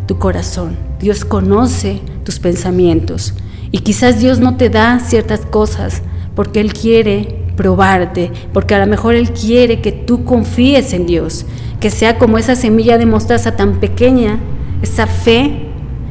tu 0.07 0.19
corazón, 0.19 0.77
Dios 0.99 1.25
conoce 1.25 2.01
tus 2.25 2.39
pensamientos 2.39 3.35
y 3.71 3.79
quizás 3.79 4.19
Dios 4.19 4.41
no 4.41 4.57
te 4.57 4.71
da 4.71 4.99
ciertas 4.99 5.45
cosas 5.45 6.03
porque 6.35 6.61
Él 6.61 6.73
quiere 6.73 7.45
probarte, 7.57 8.33
porque 8.53 8.75
a 8.75 8.79
lo 8.79 8.87
mejor 8.87 9.15
Él 9.15 9.31
quiere 9.33 9.81
que 9.81 9.93
tú 9.93 10.25
confíes 10.25 10.95
en 10.95 11.07
Dios, 11.07 11.45
que 11.81 11.91
sea 11.91 12.19
como 12.19 12.39
esa 12.39 12.57
semilla 12.57 12.97
de 12.97 13.07
mostaza 13.07 13.57
tan 13.57 13.79
pequeña, 13.79 14.39
esa 14.81 15.07
fe 15.07 15.69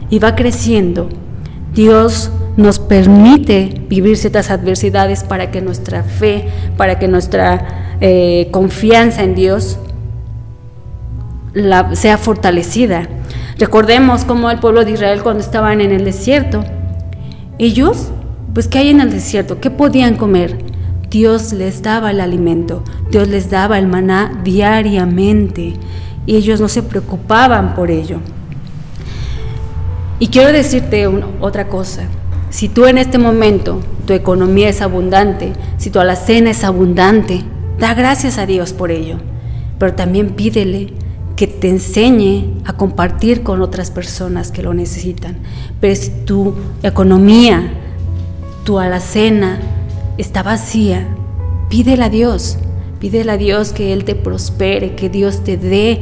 y 0.10 0.20
va 0.20 0.36
creciendo. 0.36 1.10
Dios 1.74 2.32
nos 2.58 2.80
permite 2.80 3.82
vivir 3.88 4.18
ciertas 4.18 4.50
adversidades 4.52 5.24
para 5.24 5.52
que 5.52 5.62
nuestra 5.62 6.04
fe, 6.04 6.48
para 6.78 7.00
que 7.00 7.08
nuestra 7.08 7.96
eh, 8.02 8.50
confianza 8.52 9.24
en 9.24 9.36
Dios 9.36 9.80
sea 11.94 12.18
fortalecida. 12.18 13.08
Recordemos 13.58 14.26
cómo 14.26 14.50
el 14.50 14.60
pueblo 14.60 14.86
de 14.86 14.92
Israel 14.92 15.22
cuando 15.24 15.42
estaban 15.42 15.82
en 15.82 15.92
el 15.92 16.06
desierto, 16.06 16.64
ellos, 17.60 18.10
pues 18.54 18.68
¿qué 18.68 18.80
hay 18.80 18.90
en 18.90 19.02
el 19.02 19.12
desierto? 19.12 19.60
¿Qué 19.60 19.70
podían 19.70 20.16
comer? 20.16 20.58
Dios 21.10 21.52
les 21.52 21.84
daba 21.84 22.12
el 22.12 22.22
alimento, 22.22 22.84
Dios 23.12 23.28
les 23.28 23.50
daba 23.50 23.78
el 23.78 23.88
maná 23.88 24.42
diariamente 24.44 25.74
y 26.26 26.36
ellos 26.38 26.62
no 26.62 26.70
se 26.70 26.84
preocupaban 26.84 27.76
por 27.76 27.92
ello. 27.92 28.20
Y 30.20 30.28
quiero 30.28 30.52
decirte 30.54 31.08
otra 31.42 31.68
cosa, 31.68 32.04
si 32.52 32.68
tú 32.68 32.86
en 32.86 32.98
este 32.98 33.18
momento 33.18 33.80
tu 34.06 34.14
economía 34.14 34.70
es 34.70 34.82
abundante, 34.82 35.54
si 35.78 35.90
tu 35.90 36.00
alacena 36.00 36.52
es 36.52 36.64
abundante, 36.66 37.44
da 37.80 37.94
gracias 37.94 38.38
a 38.38 38.46
Dios 38.46 38.74
por 38.74 38.92
ello, 38.92 39.18
pero 39.80 39.96
también 39.96 40.32
pídele 40.32 40.94
que 41.38 41.48
te 41.48 41.70
enseñe 41.70 42.62
a 42.66 42.74
compartir 42.74 43.42
con 43.42 43.62
otras 43.62 43.90
personas 43.90 44.52
que 44.52 44.62
lo 44.62 44.74
necesitan. 44.74 45.38
Pero 45.80 45.96
si 45.96 46.12
tu 46.26 46.54
economía, 46.84 47.72
tu 48.66 48.80
alacena 48.80 49.60
está 50.18 50.44
vacía, 50.44 51.08
pídele 51.70 52.04
a 52.04 52.10
Dios, 52.10 52.58
pídele 53.00 53.32
a 53.32 53.38
Dios 53.38 53.72
que 53.72 53.94
Él 53.94 54.04
te 54.04 54.14
prospere, 54.14 54.94
que 54.96 55.10
Dios 55.10 55.46
te 55.46 55.56
dé 55.56 56.02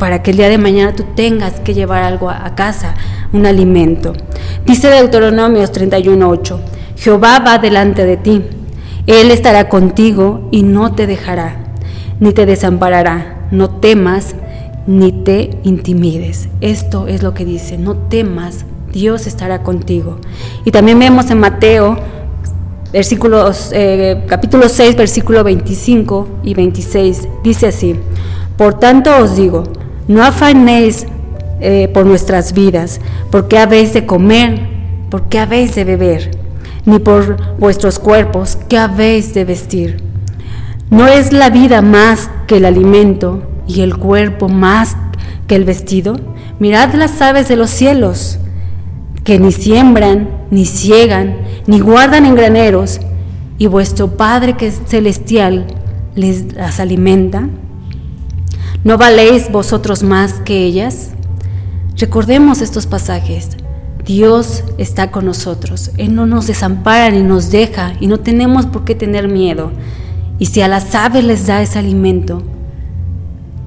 para 0.00 0.22
que 0.22 0.32
el 0.32 0.38
día 0.38 0.48
de 0.48 0.58
mañana 0.58 0.96
tú 0.96 1.04
tengas 1.14 1.60
que 1.60 1.74
llevar 1.74 2.02
algo 2.02 2.30
a 2.30 2.54
casa, 2.56 2.94
un 3.32 3.46
alimento. 3.46 4.14
Dice 4.66 4.88
Deuteronomios 4.88 5.70
31:8, 5.70 6.58
Jehová 6.96 7.38
va 7.46 7.58
delante 7.58 8.04
de 8.04 8.16
ti, 8.16 8.42
Él 9.06 9.30
estará 9.30 9.68
contigo 9.68 10.48
y 10.50 10.62
no 10.62 10.94
te 10.94 11.06
dejará, 11.06 11.74
ni 12.18 12.32
te 12.32 12.46
desamparará, 12.46 13.46
no 13.50 13.68
temas 13.68 14.34
ni 14.86 15.12
te 15.12 15.50
intimides. 15.64 16.48
Esto 16.62 17.06
es 17.06 17.22
lo 17.22 17.34
que 17.34 17.44
dice, 17.44 17.76
no 17.76 17.94
temas, 17.94 18.64
Dios 18.90 19.26
estará 19.26 19.62
contigo. 19.62 20.18
Y 20.64 20.70
también 20.70 20.98
vemos 20.98 21.30
en 21.30 21.40
Mateo 21.40 21.98
versículos, 22.90 23.70
eh, 23.72 24.24
capítulo 24.26 24.68
6, 24.68 24.96
versículo 24.96 25.44
25 25.44 26.28
y 26.42 26.54
26, 26.54 27.28
dice 27.44 27.68
así, 27.68 27.96
por 28.56 28.78
tanto 28.78 29.16
os 29.18 29.36
digo, 29.36 29.62
no 30.10 30.24
afanéis 30.24 31.06
eh, 31.60 31.88
por 31.94 32.04
nuestras 32.04 32.52
vidas, 32.52 33.00
porque 33.30 33.58
habéis 33.58 33.92
de 33.92 34.06
comer, 34.06 34.58
porque 35.08 35.38
habéis 35.38 35.76
de 35.76 35.84
beber, 35.84 36.32
ni 36.84 36.98
por 36.98 37.58
vuestros 37.60 38.00
cuerpos, 38.00 38.58
que 38.68 38.76
habéis 38.76 39.34
de 39.34 39.44
vestir. 39.44 40.02
¿No 40.90 41.06
es 41.06 41.32
la 41.32 41.48
vida 41.48 41.80
más 41.80 42.28
que 42.48 42.56
el 42.56 42.64
alimento 42.64 43.44
y 43.68 43.82
el 43.82 43.96
cuerpo 43.96 44.48
más 44.48 44.96
que 45.46 45.54
el 45.54 45.64
vestido? 45.64 46.16
Mirad 46.58 46.92
las 46.94 47.22
aves 47.22 47.46
de 47.46 47.54
los 47.54 47.70
cielos, 47.70 48.40
que 49.22 49.38
ni 49.38 49.52
siembran, 49.52 50.28
ni 50.50 50.66
ciegan, 50.66 51.36
ni 51.68 51.78
guardan 51.78 52.26
en 52.26 52.34
graneros, 52.34 52.98
y 53.58 53.68
vuestro 53.68 54.16
Padre 54.16 54.56
que 54.56 54.66
es 54.66 54.82
celestial 54.86 55.68
les 56.16 56.52
las 56.54 56.80
alimenta. 56.80 57.48
¿No 58.82 58.96
valéis 58.96 59.52
vosotros 59.52 60.02
más 60.02 60.40
que 60.40 60.64
ellas? 60.64 61.10
Recordemos 61.98 62.62
estos 62.62 62.86
pasajes. 62.86 63.50
Dios 64.06 64.64
está 64.78 65.10
con 65.10 65.26
nosotros. 65.26 65.90
Él 65.98 66.14
no 66.14 66.24
nos 66.24 66.46
desampara 66.46 67.10
ni 67.10 67.22
nos 67.22 67.50
deja 67.50 67.92
y 68.00 68.06
no 68.06 68.20
tenemos 68.20 68.64
por 68.64 68.86
qué 68.86 68.94
tener 68.94 69.28
miedo. 69.28 69.70
Y 70.38 70.46
si 70.46 70.62
a 70.62 70.68
las 70.68 70.94
aves 70.94 71.22
les 71.24 71.46
da 71.46 71.60
ese 71.60 71.78
alimento, 71.78 72.42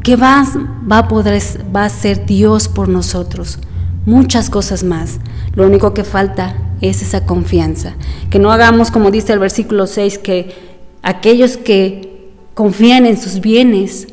¿qué 0.04 0.18
más 0.18 0.58
va 0.92 0.98
a 0.98 1.08
poder 1.08 1.40
va 1.76 1.86
a 1.86 1.90
ser 1.90 2.26
Dios 2.26 2.68
por 2.68 2.90
nosotros? 2.90 3.60
Muchas 4.08 4.50
cosas 4.50 4.84
más. 4.84 5.20
Lo 5.54 5.68
único 5.68 5.94
que 5.94 6.04
falta 6.04 6.58
es 6.82 7.04
esa 7.04 7.28
confianza. 7.28 7.94
Que 8.32 8.40
no 8.40 8.52
hagamos 8.52 8.90
como 8.90 9.12
dice 9.12 9.32
el 9.32 9.38
versículo 9.38 9.86
6 9.86 10.18
que 10.18 10.56
aquellos 11.04 11.58
que 11.58 12.32
confían 12.56 13.06
en 13.06 13.18
sus 13.18 13.42
bienes, 13.42 14.08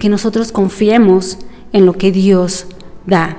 que 0.00 0.08
nosotros 0.08 0.50
confiemos 0.50 1.38
en 1.72 1.86
lo 1.86 1.92
que 1.92 2.10
Dios 2.10 2.66
da. 3.06 3.36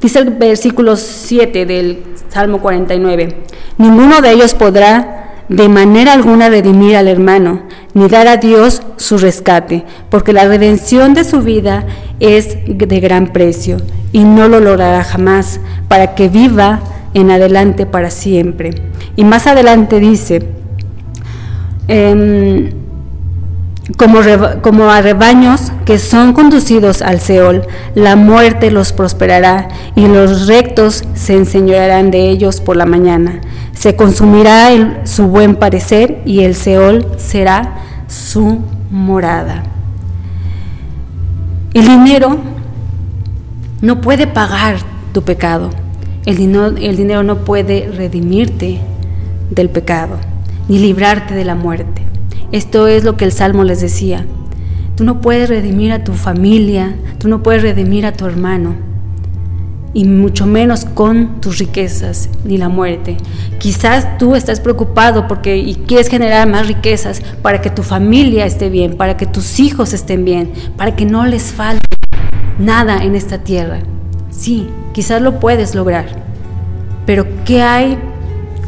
Dice 0.00 0.20
el 0.20 0.30
versículo 0.30 0.94
7 0.94 1.66
del 1.66 2.04
Salmo 2.28 2.60
49, 2.60 3.44
ninguno 3.78 4.20
de 4.20 4.30
ellos 4.30 4.54
podrá 4.54 5.18
de 5.48 5.68
manera 5.68 6.12
alguna 6.12 6.48
redimir 6.48 6.96
al 6.96 7.08
hermano, 7.08 7.62
ni 7.94 8.08
dar 8.08 8.28
a 8.28 8.36
Dios 8.36 8.82
su 8.96 9.18
rescate, 9.18 9.84
porque 10.10 10.32
la 10.32 10.44
redención 10.44 11.14
de 11.14 11.24
su 11.24 11.40
vida 11.40 11.86
es 12.20 12.58
de 12.66 13.00
gran 13.00 13.32
precio 13.32 13.78
y 14.12 14.24
no 14.24 14.48
lo 14.48 14.60
logrará 14.60 15.02
jamás, 15.04 15.60
para 15.88 16.14
que 16.14 16.28
viva 16.28 16.80
en 17.14 17.30
adelante 17.30 17.86
para 17.86 18.10
siempre. 18.10 18.70
Y 19.16 19.24
más 19.24 19.46
adelante 19.46 19.98
dice, 19.98 20.42
em, 21.88 22.81
como, 23.96 24.20
como 24.62 24.90
a 24.90 25.02
rebaños 25.02 25.72
que 25.84 25.98
son 25.98 26.32
conducidos 26.32 27.02
al 27.02 27.20
Seol, 27.20 27.66
la 27.94 28.16
muerte 28.16 28.70
los 28.70 28.92
prosperará 28.92 29.68
y 29.96 30.06
los 30.06 30.46
rectos 30.46 31.04
se 31.14 31.36
enseñorearán 31.36 32.10
de 32.10 32.28
ellos 32.28 32.60
por 32.60 32.76
la 32.76 32.86
mañana. 32.86 33.40
Se 33.72 33.96
consumirá 33.96 35.00
su 35.04 35.26
buen 35.26 35.56
parecer 35.56 36.22
y 36.24 36.42
el 36.44 36.54
Seol 36.54 37.06
será 37.16 37.78
su 38.06 38.60
morada. 38.90 39.64
El 41.74 41.86
dinero 41.86 42.38
no 43.80 44.00
puede 44.00 44.26
pagar 44.26 44.76
tu 45.12 45.22
pecado. 45.22 45.70
El 46.24 46.38
el 46.38 46.96
dinero 46.96 47.24
no 47.24 47.38
puede 47.38 47.90
redimirte 47.90 48.80
del 49.50 49.70
pecado 49.70 50.18
ni 50.68 50.78
librarte 50.78 51.34
de 51.34 51.44
la 51.44 51.54
muerte. 51.54 52.11
Esto 52.52 52.86
es 52.86 53.02
lo 53.02 53.16
que 53.16 53.24
el 53.24 53.32
Salmo 53.32 53.64
les 53.64 53.80
decía. 53.80 54.26
Tú 54.94 55.04
no 55.04 55.22
puedes 55.22 55.48
redimir 55.48 55.90
a 55.92 56.04
tu 56.04 56.12
familia, 56.12 56.94
tú 57.18 57.28
no 57.28 57.42
puedes 57.42 57.62
redimir 57.62 58.04
a 58.04 58.12
tu 58.12 58.26
hermano, 58.26 58.74
y 59.94 60.04
mucho 60.04 60.46
menos 60.46 60.84
con 60.84 61.40
tus 61.40 61.58
riquezas 61.58 62.28
ni 62.44 62.58
la 62.58 62.68
muerte. 62.68 63.16
Quizás 63.58 64.18
tú 64.18 64.34
estás 64.34 64.60
preocupado 64.60 65.28
porque 65.28 65.56
y 65.56 65.74
quieres 65.74 66.08
generar 66.08 66.48
más 66.48 66.66
riquezas 66.66 67.22
para 67.42 67.60
que 67.60 67.70
tu 67.70 67.82
familia 67.82 68.46
esté 68.46 68.70
bien, 68.70 68.96
para 68.96 69.16
que 69.16 69.26
tus 69.26 69.58
hijos 69.58 69.92
estén 69.92 70.24
bien, 70.24 70.52
para 70.76 70.94
que 70.96 71.04
no 71.04 71.26
les 71.26 71.52
falte 71.52 71.84
nada 72.58 73.02
en 73.02 73.14
esta 73.14 73.38
tierra. 73.38 73.80
Sí, 74.30 74.68
quizás 74.92 75.20
lo 75.20 75.40
puedes 75.40 75.74
lograr, 75.74 76.06
pero 77.06 77.26
¿qué 77.44 77.62
hay 77.62 77.98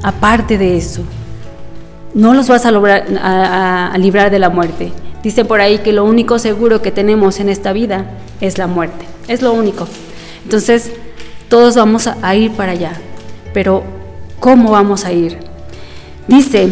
aparte 0.03 0.59
de 0.59 0.77
eso? 0.77 1.03
No 2.15 2.33
los 2.33 2.49
vas 2.49 2.65
a, 2.65 2.71
lograr, 2.71 3.07
a, 3.21 3.95
librar 3.99 4.31
de 4.31 4.39
la 4.39 4.49
muerte. 4.49 4.93
Dice 5.23 5.45
por 5.45 5.61
ahí 5.61 5.79
que 5.79 5.93
lo 5.93 6.05
único 6.05 6.39
seguro 6.39 6.81
que 6.81 6.91
tenemos 6.91 7.41
en 7.41 7.49
esta 7.49 7.73
vida 7.73 8.07
es 8.41 8.57
la 8.57 8.67
muerte. 8.67 9.07
Es 9.27 9.43
lo 9.43 9.53
único. 9.53 9.89
Entonces, 10.45 10.93
todos 11.49 11.75
vamos 11.75 12.07
a, 12.07 12.35
ir 12.35 12.53
para 12.53 12.73
allá. 12.73 12.93
Pero, 13.53 13.83
¿cómo 14.39 14.71
vamos 14.71 15.05
a 15.05 15.13
ir? 15.13 15.39
Dice, 16.29 16.69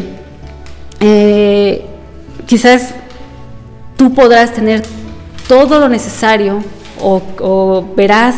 eh, 1.00 1.84
quizás 2.46 2.94
tú 3.96 4.14
podrás 4.14 4.52
tener 4.52 4.82
todo 5.48 5.80
lo 5.80 5.88
necesario 5.88 6.62
o, 7.00 7.20
o 7.40 7.84
verás 7.96 8.36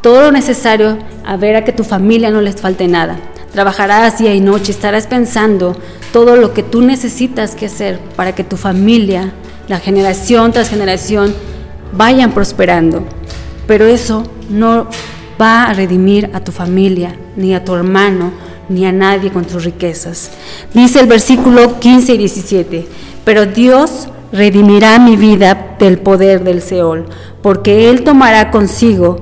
todo 0.00 0.22
lo 0.22 0.32
necesario 0.32 0.98
a 1.24 1.36
ver 1.36 1.56
a 1.56 1.64
que 1.64 1.72
tu 1.72 1.84
familia 1.84 2.30
no 2.30 2.40
les 2.40 2.56
falte 2.56 2.88
nada. 2.88 3.16
Trabajarás 3.52 4.18
día 4.18 4.34
y 4.34 4.40
noche, 4.40 4.70
estarás 4.70 5.06
pensando 5.06 5.76
todo 6.12 6.36
lo 6.36 6.52
que 6.52 6.62
tú 6.62 6.82
necesitas 6.82 7.54
que 7.54 7.66
hacer 7.66 8.00
para 8.16 8.34
que 8.34 8.44
tu 8.44 8.56
familia, 8.56 9.32
la 9.68 9.78
generación 9.78 10.52
tras 10.52 10.68
generación, 10.68 11.34
vayan 11.92 12.32
prosperando. 12.32 13.04
Pero 13.66 13.86
eso 13.86 14.24
no 14.48 14.88
va 15.40 15.64
a 15.64 15.74
redimir 15.74 16.30
a 16.32 16.40
tu 16.40 16.52
familia, 16.52 17.16
ni 17.36 17.54
a 17.54 17.64
tu 17.64 17.74
hermano, 17.74 18.32
ni 18.68 18.86
a 18.86 18.92
nadie 18.92 19.30
con 19.30 19.44
tus 19.44 19.64
riquezas. 19.64 20.30
Dice 20.72 21.00
el 21.00 21.06
versículo 21.06 21.78
15 21.78 22.14
y 22.14 22.18
17, 22.18 22.86
pero 23.24 23.46
Dios 23.46 24.08
redimirá 24.32 24.98
mi 24.98 25.16
vida 25.16 25.76
del 25.78 25.98
poder 25.98 26.42
del 26.42 26.62
Seol, 26.62 27.06
porque 27.42 27.90
Él 27.90 28.04
tomará 28.04 28.50
consigo. 28.50 29.20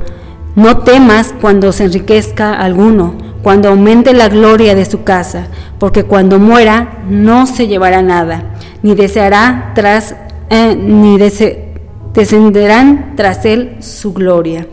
No 0.56 0.78
temas 0.78 1.34
cuando 1.40 1.72
se 1.72 1.84
enriquezca 1.84 2.54
alguno 2.54 3.23
cuando 3.44 3.68
aumente 3.68 4.14
la 4.14 4.30
gloria 4.30 4.74
de 4.74 4.87
su 4.87 5.04
casa, 5.04 5.48
porque 5.78 6.04
cuando 6.04 6.38
muera 6.38 7.04
no 7.07 7.46
se 7.46 7.68
llevará 7.68 8.00
nada, 8.00 8.54
ni 8.83 8.94
deseará 8.94 9.72
tras, 9.74 10.16
eh, 10.48 10.74
ni 10.74 11.18
descenderán 11.18 13.12
tras 13.16 13.44
él 13.44 13.76
su 13.80 14.14
gloria. 14.14 14.66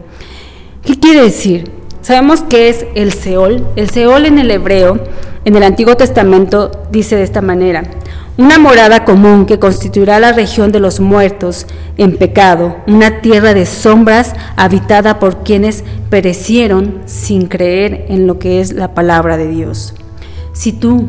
¿Qué 0.85 0.97
quiere 0.97 1.21
decir? 1.23 1.69
Sabemos 2.01 2.43
que 2.43 2.69
es 2.69 2.85
el 2.95 3.11
Seol. 3.11 3.67
El 3.75 3.89
Seol 3.89 4.25
en 4.25 4.39
el 4.39 4.49
hebreo, 4.49 5.03
en 5.43 5.55
el 5.57 5.63
Antiguo 5.63 5.97
Testamento, 5.97 6.71
dice 6.91 7.17
de 7.17 7.23
esta 7.23 7.41
manera, 7.41 7.83
una 8.41 8.57
morada 8.57 9.05
común 9.05 9.45
que 9.45 9.59
constituirá 9.59 10.19
la 10.19 10.31
región 10.31 10.71
de 10.71 10.79
los 10.79 10.99
muertos 10.99 11.67
en 11.97 12.17
pecado, 12.17 12.77
una 12.87 13.21
tierra 13.21 13.53
de 13.53 13.67
sombras 13.67 14.33
habitada 14.55 15.19
por 15.19 15.43
quienes 15.43 15.83
perecieron 16.09 17.03
sin 17.05 17.45
creer 17.45 18.07
en 18.09 18.25
lo 18.25 18.39
que 18.39 18.59
es 18.59 18.73
la 18.73 18.95
palabra 18.95 19.37
de 19.37 19.47
Dios. 19.47 19.93
Si 20.53 20.73
tú 20.73 21.07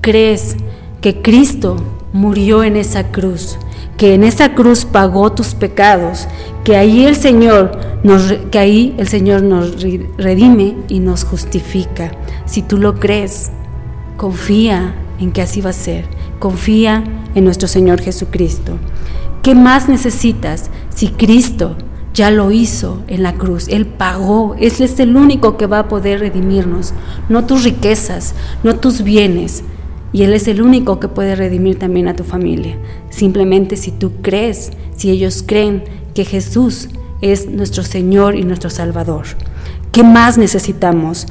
crees 0.00 0.56
que 1.00 1.22
Cristo 1.22 1.76
murió 2.12 2.64
en 2.64 2.74
esa 2.74 3.12
cruz, 3.12 3.56
que 3.96 4.14
en 4.14 4.24
esa 4.24 4.56
cruz 4.56 4.84
pagó 4.84 5.30
tus 5.30 5.54
pecados, 5.54 6.26
que 6.64 6.76
ahí 6.76 7.04
el 7.04 7.14
Señor 7.14 7.78
nos, 8.02 8.32
que 8.50 8.58
ahí 8.58 8.96
el 8.98 9.06
Señor 9.06 9.42
nos 9.42 9.80
redime 10.18 10.76
y 10.88 10.98
nos 10.98 11.22
justifica. 11.22 12.10
Si 12.46 12.62
tú 12.62 12.78
lo 12.78 12.98
crees, 12.98 13.52
confía 14.16 14.96
en 15.20 15.30
que 15.30 15.42
así 15.42 15.60
va 15.60 15.70
a 15.70 15.72
ser. 15.74 16.04
Confía 16.38 17.04
en 17.34 17.44
nuestro 17.44 17.68
Señor 17.68 18.00
Jesucristo. 18.00 18.78
¿Qué 19.42 19.54
más 19.54 19.88
necesitas 19.88 20.70
si 20.94 21.08
Cristo 21.08 21.76
ya 22.14 22.30
lo 22.30 22.50
hizo 22.50 23.02
en 23.08 23.22
la 23.22 23.34
cruz? 23.34 23.68
Él 23.68 23.86
pagó. 23.86 24.54
Él 24.58 24.72
es 24.78 24.98
el 25.00 25.16
único 25.16 25.56
que 25.56 25.66
va 25.66 25.80
a 25.80 25.88
poder 25.88 26.20
redimirnos. 26.20 26.94
No 27.28 27.44
tus 27.44 27.64
riquezas, 27.64 28.34
no 28.62 28.76
tus 28.76 29.02
bienes. 29.02 29.64
Y 30.12 30.22
Él 30.22 30.32
es 30.32 30.46
el 30.48 30.62
único 30.62 31.00
que 31.00 31.08
puede 31.08 31.34
redimir 31.34 31.78
también 31.78 32.08
a 32.08 32.14
tu 32.14 32.24
familia. 32.24 32.78
Simplemente 33.10 33.76
si 33.76 33.90
tú 33.90 34.12
crees, 34.22 34.70
si 34.96 35.10
ellos 35.10 35.44
creen 35.46 35.84
que 36.14 36.24
Jesús 36.24 36.88
es 37.20 37.48
nuestro 37.48 37.82
Señor 37.82 38.36
y 38.36 38.44
nuestro 38.44 38.70
Salvador. 38.70 39.26
¿Qué 39.92 40.02
más 40.02 40.38
necesitamos? 40.38 41.26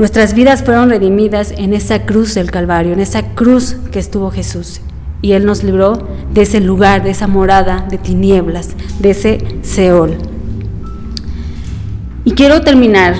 Nuestras 0.00 0.32
vidas 0.32 0.64
fueron 0.64 0.88
redimidas 0.88 1.52
en 1.58 1.74
esa 1.74 2.06
cruz 2.06 2.34
del 2.34 2.50
Calvario, 2.50 2.94
en 2.94 3.00
esa 3.00 3.34
cruz 3.34 3.76
que 3.92 3.98
estuvo 3.98 4.30
Jesús. 4.30 4.80
Y 5.20 5.32
Él 5.32 5.44
nos 5.44 5.62
libró 5.62 6.08
de 6.32 6.40
ese 6.40 6.62
lugar, 6.62 7.02
de 7.02 7.10
esa 7.10 7.26
morada 7.26 7.86
de 7.90 7.98
tinieblas, 7.98 8.70
de 8.98 9.10
ese 9.10 9.58
Seol. 9.60 10.16
Y 12.24 12.32
quiero 12.32 12.62
terminar 12.62 13.14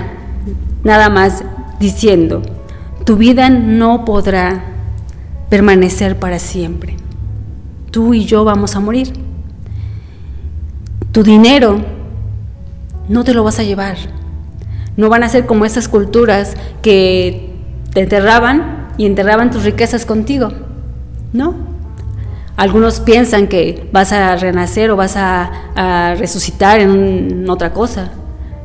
nada 0.83 1.11
más 1.11 1.45
diciendo, 1.79 2.41
tu 3.05 3.17
vida 3.17 3.51
no 3.51 4.07
podrá 4.07 4.65
permanecer 5.51 6.19
para 6.19 6.39
siempre. 6.39 6.97
Tú 7.91 8.15
y 8.15 8.25
yo 8.25 8.43
vamos 8.45 8.75
a 8.75 8.81
morir. 8.81 9.13
Tu 11.13 11.23
dinero 11.25 11.85
no 13.07 13.23
te 13.23 13.35
lo 13.35 13.45
vas 13.45 13.59
a 13.59 13.65
llevar 13.65 13.99
no 14.97 15.09
van 15.09 15.23
a 15.23 15.29
ser 15.29 15.47
como 15.47 15.65
esas 15.65 15.89
culturas 15.89 16.57
que 16.83 17.51
te 17.93 18.01
enterraban 18.01 18.89
y 18.97 19.07
enterraban 19.07 19.51
tus 19.51 19.65
riquezas 19.65 20.07
contigo. 20.07 20.53
No. 21.33 21.55
Algunos 22.57 23.01
piensan 23.01 23.47
que 23.47 23.89
vas 23.93 24.13
a 24.13 24.37
renacer 24.37 24.91
o 24.91 24.97
vas 24.97 25.17
a, 25.17 26.15
resucitar 26.19 26.81
en 26.81 27.49
otra 27.49 27.73
cosa. 27.73 28.11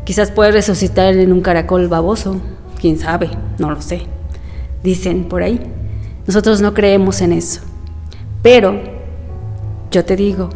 Quizás 0.04 0.32
puedes 0.32 0.54
resucitar 0.54 1.14
en 1.14 1.32
un 1.32 1.42
caracol 1.42 1.88
baboso. 1.88 2.42
Quién 2.80 3.00
sabe, 3.00 3.30
no 3.58 3.72
lo 3.72 3.82
sé. 3.82 4.02
Dicen 4.84 5.24
por 5.30 5.44
ahí. 5.44 5.62
Nosotros 6.28 6.60
no 6.60 6.74
creemos 6.74 7.22
en 7.22 7.32
eso. 7.32 7.62
Pero 8.42 8.82
yo 9.92 10.04
te 10.04 10.18
digo, 10.18 10.50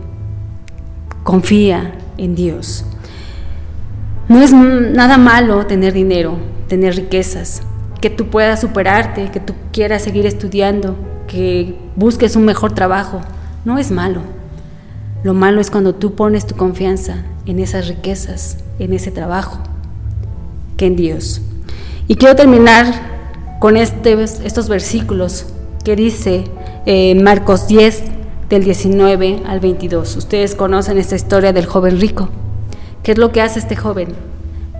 confía 1.23 1.93
en 2.17 2.35
Dios. 2.35 2.85
No 4.29 4.41
es 4.43 4.53
nada 4.53 5.17
malo 5.17 5.65
tener 5.65 5.91
dinero, 5.93 6.37
tener 6.67 6.95
riquezas, 6.95 7.63
que 7.99 8.11
tú 8.11 8.27
puedas 8.27 8.61
superarte, 8.61 9.31
que 9.31 9.39
tú 9.39 9.55
quieras 9.73 10.03
seguir 10.03 10.27
estudiando, 10.27 10.95
que 11.27 11.75
busques 11.95 12.35
un 12.35 12.45
mejor 12.45 12.73
trabajo. 12.73 13.21
No 13.65 13.79
es 13.79 13.89
malo. 13.89 14.21
Lo 15.23 15.33
malo 15.33 15.59
es 15.59 15.71
cuando 15.71 15.95
tú 15.95 16.13
pones 16.13 16.45
tu 16.45 16.55
confianza 16.55 17.25
en 17.47 17.59
esas 17.59 17.87
riquezas, 17.87 18.57
en 18.77 18.93
ese 18.93 19.09
trabajo, 19.09 19.59
que 20.77 20.85
en 20.85 20.95
Dios. 20.95 21.41
Y 22.07 22.13
quiero 22.13 22.35
terminar 22.35 22.85
con 23.59 23.77
este, 23.77 24.13
estos 24.21 24.69
versículos 24.69 25.47
que 25.83 25.95
dice 25.95 26.43
eh, 26.85 27.15
Marcos 27.15 27.67
10, 27.67 28.03
del 28.47 28.63
19 28.63 29.41
al 29.47 29.59
22. 29.59 30.15
Ustedes 30.17 30.53
conocen 30.53 30.97
esta 30.99 31.15
historia 31.15 31.51
del 31.51 31.65
joven 31.65 31.99
rico. 31.99 32.29
¿Qué 33.09 33.13
es 33.13 33.17
lo 33.17 33.31
que 33.31 33.41
hace 33.41 33.57
este 33.57 33.75
joven? 33.75 34.09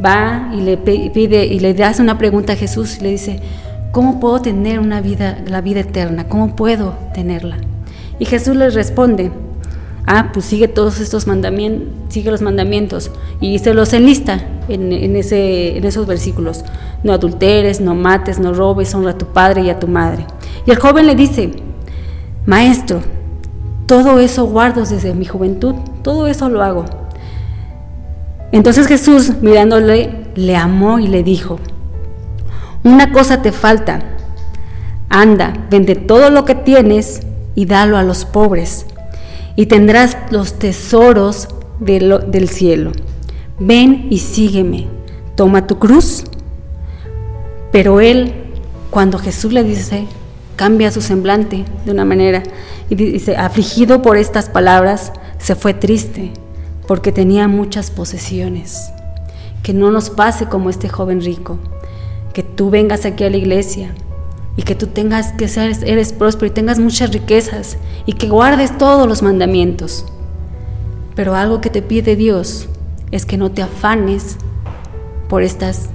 Va 0.05 0.51
y 0.53 0.61
le 0.61 0.77
pide 0.77 1.47
y 1.47 1.59
le 1.59 1.83
hace 1.83 1.99
una 2.03 2.19
pregunta 2.19 2.53
a 2.53 2.55
Jesús 2.55 2.97
y 2.99 3.01
le 3.01 3.09
dice, 3.09 3.39
¿cómo 3.91 4.19
puedo 4.19 4.39
tener 4.39 4.79
una 4.79 5.01
vida, 5.01 5.43
la 5.47 5.61
vida 5.61 5.79
eterna? 5.79 6.27
¿Cómo 6.27 6.55
puedo 6.55 6.93
tenerla? 7.15 7.57
Y 8.19 8.25
Jesús 8.25 8.55
le 8.55 8.69
responde, 8.69 9.31
ah, 10.05 10.29
pues 10.31 10.45
sigue 10.45 10.67
todos 10.67 10.99
estos 10.99 11.25
mandamientos, 11.25 11.87
sigue 12.09 12.29
los 12.29 12.43
mandamientos 12.43 13.09
y 13.41 13.57
se 13.57 13.73
los 13.73 13.93
enlista 13.93 14.47
en 14.67 15.15
esos 15.15 16.05
versículos. 16.05 16.63
No 17.01 17.13
adulteres, 17.13 17.81
no 17.81 17.95
mates, 17.95 18.39
no 18.39 18.53
robes, 18.53 18.93
honra 18.93 19.13
a 19.13 19.17
tu 19.17 19.25
padre 19.25 19.63
y 19.63 19.71
a 19.71 19.79
tu 19.79 19.87
madre. 19.87 20.27
Y 20.67 20.69
el 20.69 20.77
joven 20.77 21.07
le 21.07 21.15
dice, 21.15 21.49
maestro, 22.45 23.01
todo 23.87 24.19
eso 24.19 24.45
guardo 24.45 24.85
desde 24.85 25.15
mi 25.15 25.25
juventud, 25.25 25.73
todo 26.03 26.27
eso 26.27 26.47
lo 26.47 26.61
hago. 26.61 27.09
Entonces 28.51 28.88
Jesús, 28.88 29.33
mirándole, 29.41 30.27
le 30.35 30.55
amó 30.55 30.99
y 30.99 31.07
le 31.07 31.23
dijo, 31.23 31.59
una 32.83 33.12
cosa 33.12 33.41
te 33.41 33.51
falta, 33.51 33.99
anda, 35.09 35.53
vende 35.69 35.95
todo 35.95 36.29
lo 36.31 36.45
que 36.45 36.55
tienes 36.55 37.21
y 37.53 37.65
dalo 37.65 37.97
a 37.97 38.03
los 38.03 38.25
pobres, 38.25 38.88
y 39.55 39.67
tendrás 39.67 40.17
los 40.31 40.57
tesoros 40.57 41.49
del 41.79 42.49
cielo. 42.49 42.91
Ven 43.59 44.07
y 44.09 44.19
sígueme, 44.19 44.88
toma 45.35 45.67
tu 45.67 45.77
cruz. 45.77 46.23
Pero 47.71 47.99
él, 47.99 48.33
cuando 48.89 49.19
Jesús 49.19 49.53
le 49.53 49.63
dice, 49.63 50.07
cambia 50.55 50.91
su 50.91 51.01
semblante 51.01 51.65
de 51.85 51.91
una 51.91 52.05
manera 52.05 52.41
y 52.89 52.95
dice, 52.95 53.38
afligido 53.38 54.01
por 54.01 54.17
estas 54.17 54.49
palabras, 54.49 55.12
se 55.38 55.55
fue 55.55 55.73
triste 55.73 56.31
porque 56.89 57.12
tenía 57.12 57.47
muchas 57.47 57.91
posesiones. 57.91 58.91
Que 59.62 59.75
no 59.75 59.91
nos 59.91 60.10
pase 60.10 60.47
como 60.47 60.71
este 60.71 60.89
joven 60.89 61.21
rico, 61.21 61.60
que 62.34 62.41
tú 62.41 62.71
vengas 62.71 63.06
aquí 63.06 63.23
a 63.23 63.30
la 63.30 63.38
iglesia 63.38 63.93
y 64.56 64.63
que 64.63 64.73
tú 64.73 64.88
tengas 64.88 65.32
que 65.34 65.47
ser, 65.47 65.78
eres 65.86 66.13
próspero 66.13 66.47
y 66.47 66.49
tengas 66.49 66.80
muchas 66.80 67.13
riquezas 67.13 67.78
y 68.08 68.13
que 68.13 68.28
guardes 68.28 68.75
todos 68.75 69.08
los 69.08 69.21
mandamientos. 69.21 70.04
Pero 71.13 71.36
algo 71.36 71.62
que 71.62 71.69
te 71.69 71.84
pide 71.84 72.15
Dios 72.15 72.67
es 73.12 73.28
que 73.28 73.38
no 73.38 73.52
te 73.52 73.62
afanes 73.62 74.38
por 75.28 75.43
estas 75.43 75.91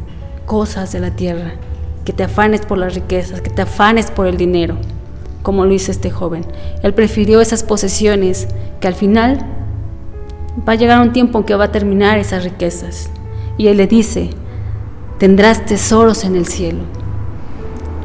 cosas 0.47 0.93
de 0.93 1.01
la 1.01 1.11
tierra, 1.11 1.55
que 2.05 2.13
te 2.13 2.23
afanes 2.23 2.61
por 2.61 2.79
las 2.79 2.95
riquezas, 2.95 3.41
que 3.41 3.51
te 3.51 3.63
afanes 3.63 4.13
por 4.13 4.29
el 4.29 4.37
dinero, 4.37 4.77
como 5.43 5.65
lo 5.65 5.75
hizo 5.75 5.91
este 5.91 6.13
joven. 6.13 6.47
Él 6.85 6.95
prefirió 6.95 7.41
esas 7.41 7.65
posesiones 7.65 8.47
que 8.79 8.87
al 8.87 8.95
final 8.95 9.54
va 10.67 10.75
a 10.75 10.77
llegar 10.77 11.01
un 11.01 11.13
tiempo 11.13 11.39
en 11.39 11.45
que 11.45 11.55
va 11.55 11.65
a 11.65 11.73
terminar 11.73 12.19
esas 12.19 12.45
riquezas. 12.45 13.11
Y 13.57 13.69
Él 13.69 13.77
le 13.77 13.87
dice, 13.87 14.31
tendrás 15.19 15.65
tesoros 15.67 16.25
en 16.25 16.37
el 16.37 16.47
cielo. 16.47 16.81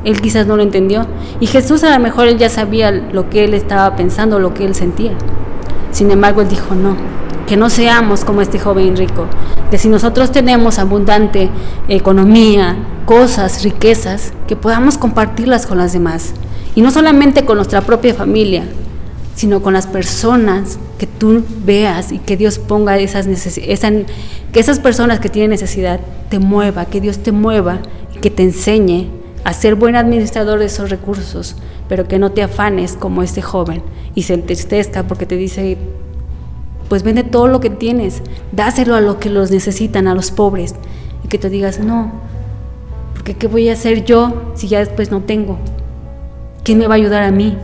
Él 0.03 0.21
quizás 0.21 0.47
no 0.47 0.55
lo 0.55 0.63
entendió. 0.63 1.05
Y 1.39 1.47
Jesús 1.47 1.83
a 1.83 1.89
lo 1.89 1.99
mejor 2.01 2.27
él 2.27 2.37
ya 2.37 2.49
sabía 2.49 2.91
lo 2.91 3.29
que 3.29 3.43
él 3.43 3.53
estaba 3.53 3.95
pensando, 3.95 4.39
lo 4.39 4.53
que 4.53 4.65
él 4.65 4.75
sentía. 4.75 5.11
Sin 5.91 6.09
embargo, 6.11 6.41
él 6.41 6.47
dijo, 6.47 6.75
no, 6.75 6.95
que 7.47 7.57
no 7.57 7.69
seamos 7.69 8.23
como 8.23 8.41
este 8.41 8.59
joven 8.59 8.95
rico, 8.95 9.25
que 9.71 9.77
si 9.77 9.89
nosotros 9.89 10.31
tenemos 10.31 10.79
abundante 10.79 11.49
economía, 11.87 12.77
cosas, 13.05 13.63
riquezas, 13.63 14.33
que 14.47 14.55
podamos 14.55 14.97
compartirlas 14.97 15.65
con 15.65 15.79
las 15.79 15.91
demás. 15.91 16.33
Y 16.75 16.81
no 16.81 16.91
solamente 16.91 17.45
con 17.45 17.57
nuestra 17.57 17.81
propia 17.81 18.13
familia, 18.13 18.65
sino 19.39 19.61
con 19.61 19.71
las 19.71 19.87
personas 19.87 20.77
que 20.97 21.07
tú 21.07 21.45
veas 21.63 22.11
y 22.11 22.17
que 22.17 22.35
Dios 22.35 22.59
ponga 22.59 22.97
esas 22.97 23.25
que 23.25 24.59
esas 24.59 24.79
personas 24.79 25.21
que 25.21 25.29
tienen 25.29 25.51
necesidad 25.51 26.01
te 26.27 26.39
mueva, 26.39 26.87
que 26.87 26.99
Dios 26.99 27.19
te 27.19 27.31
mueva 27.31 27.79
y 28.13 28.19
que 28.19 28.31
te 28.31 28.43
enseñe 28.43 29.07
a 29.45 29.53
ser 29.53 29.75
buen 29.75 29.95
administrador 29.95 30.59
de 30.59 30.65
esos 30.65 30.89
recursos, 30.89 31.55
pero 31.87 32.05
que 32.05 32.19
no 32.19 32.33
te 32.33 32.43
afanes 32.43 32.97
como 32.97 33.23
este 33.23 33.41
joven 33.41 33.81
y 34.13 34.23
se 34.23 34.33
entristezca 34.33 35.07
porque 35.07 35.25
te 35.25 35.37
dice, 35.37 35.77
pues 36.89 37.03
vende 37.03 37.23
todo 37.23 37.47
lo 37.47 37.61
que 37.61 37.69
tienes, 37.69 38.21
dáselo 38.51 38.93
a 38.95 38.99
los 38.99 39.15
que 39.19 39.29
los 39.29 39.51
necesitan, 39.51 40.09
a 40.09 40.15
los 40.15 40.31
pobres, 40.31 40.75
y 41.23 41.29
que 41.29 41.37
te 41.37 41.49
digas, 41.49 41.79
no, 41.79 42.11
porque 43.13 43.35
¿qué 43.35 43.47
voy 43.47 43.69
a 43.69 43.73
hacer 43.73 44.03
yo 44.03 44.51
si 44.55 44.67
ya 44.67 44.79
después 44.79 45.11
no 45.11 45.21
tengo? 45.21 45.59
¿Quién 46.65 46.77
me 46.77 46.87
va 46.87 46.95
a 46.95 46.97
ayudar 46.97 47.23
a 47.23 47.31
mí? 47.31 47.55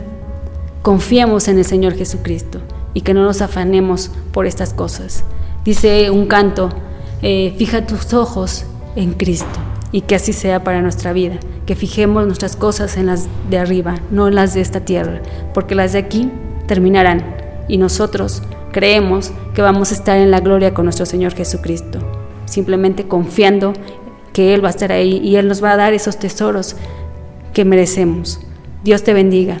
Confiemos 0.86 1.48
en 1.48 1.58
el 1.58 1.64
Señor 1.64 1.94
Jesucristo 1.94 2.60
y 2.94 3.00
que 3.00 3.12
no 3.12 3.24
nos 3.24 3.42
afanemos 3.42 4.12
por 4.30 4.46
estas 4.46 4.72
cosas. 4.72 5.24
Dice 5.64 6.12
un 6.12 6.26
canto, 6.26 6.68
eh, 7.22 7.52
fija 7.58 7.84
tus 7.84 8.14
ojos 8.14 8.66
en 8.94 9.14
Cristo 9.14 9.58
y 9.90 10.02
que 10.02 10.14
así 10.14 10.32
sea 10.32 10.62
para 10.62 10.82
nuestra 10.82 11.12
vida, 11.12 11.40
que 11.66 11.74
fijemos 11.74 12.24
nuestras 12.26 12.54
cosas 12.54 12.96
en 12.98 13.06
las 13.06 13.26
de 13.50 13.58
arriba, 13.58 13.96
no 14.12 14.28
en 14.28 14.36
las 14.36 14.54
de 14.54 14.60
esta 14.60 14.78
tierra, 14.78 15.22
porque 15.52 15.74
las 15.74 15.92
de 15.92 15.98
aquí 15.98 16.30
terminarán 16.68 17.34
y 17.66 17.78
nosotros 17.78 18.44
creemos 18.70 19.32
que 19.56 19.62
vamos 19.62 19.90
a 19.90 19.94
estar 19.94 20.18
en 20.18 20.30
la 20.30 20.38
gloria 20.38 20.72
con 20.72 20.84
nuestro 20.84 21.04
Señor 21.04 21.34
Jesucristo, 21.34 21.98
simplemente 22.44 23.08
confiando 23.08 23.72
que 24.32 24.54
Él 24.54 24.62
va 24.62 24.68
a 24.68 24.70
estar 24.70 24.92
ahí 24.92 25.16
y 25.16 25.34
Él 25.34 25.48
nos 25.48 25.64
va 25.64 25.72
a 25.72 25.76
dar 25.76 25.94
esos 25.94 26.16
tesoros 26.16 26.76
que 27.52 27.64
merecemos. 27.64 28.38
Dios 28.84 29.02
te 29.02 29.14
bendiga. 29.14 29.60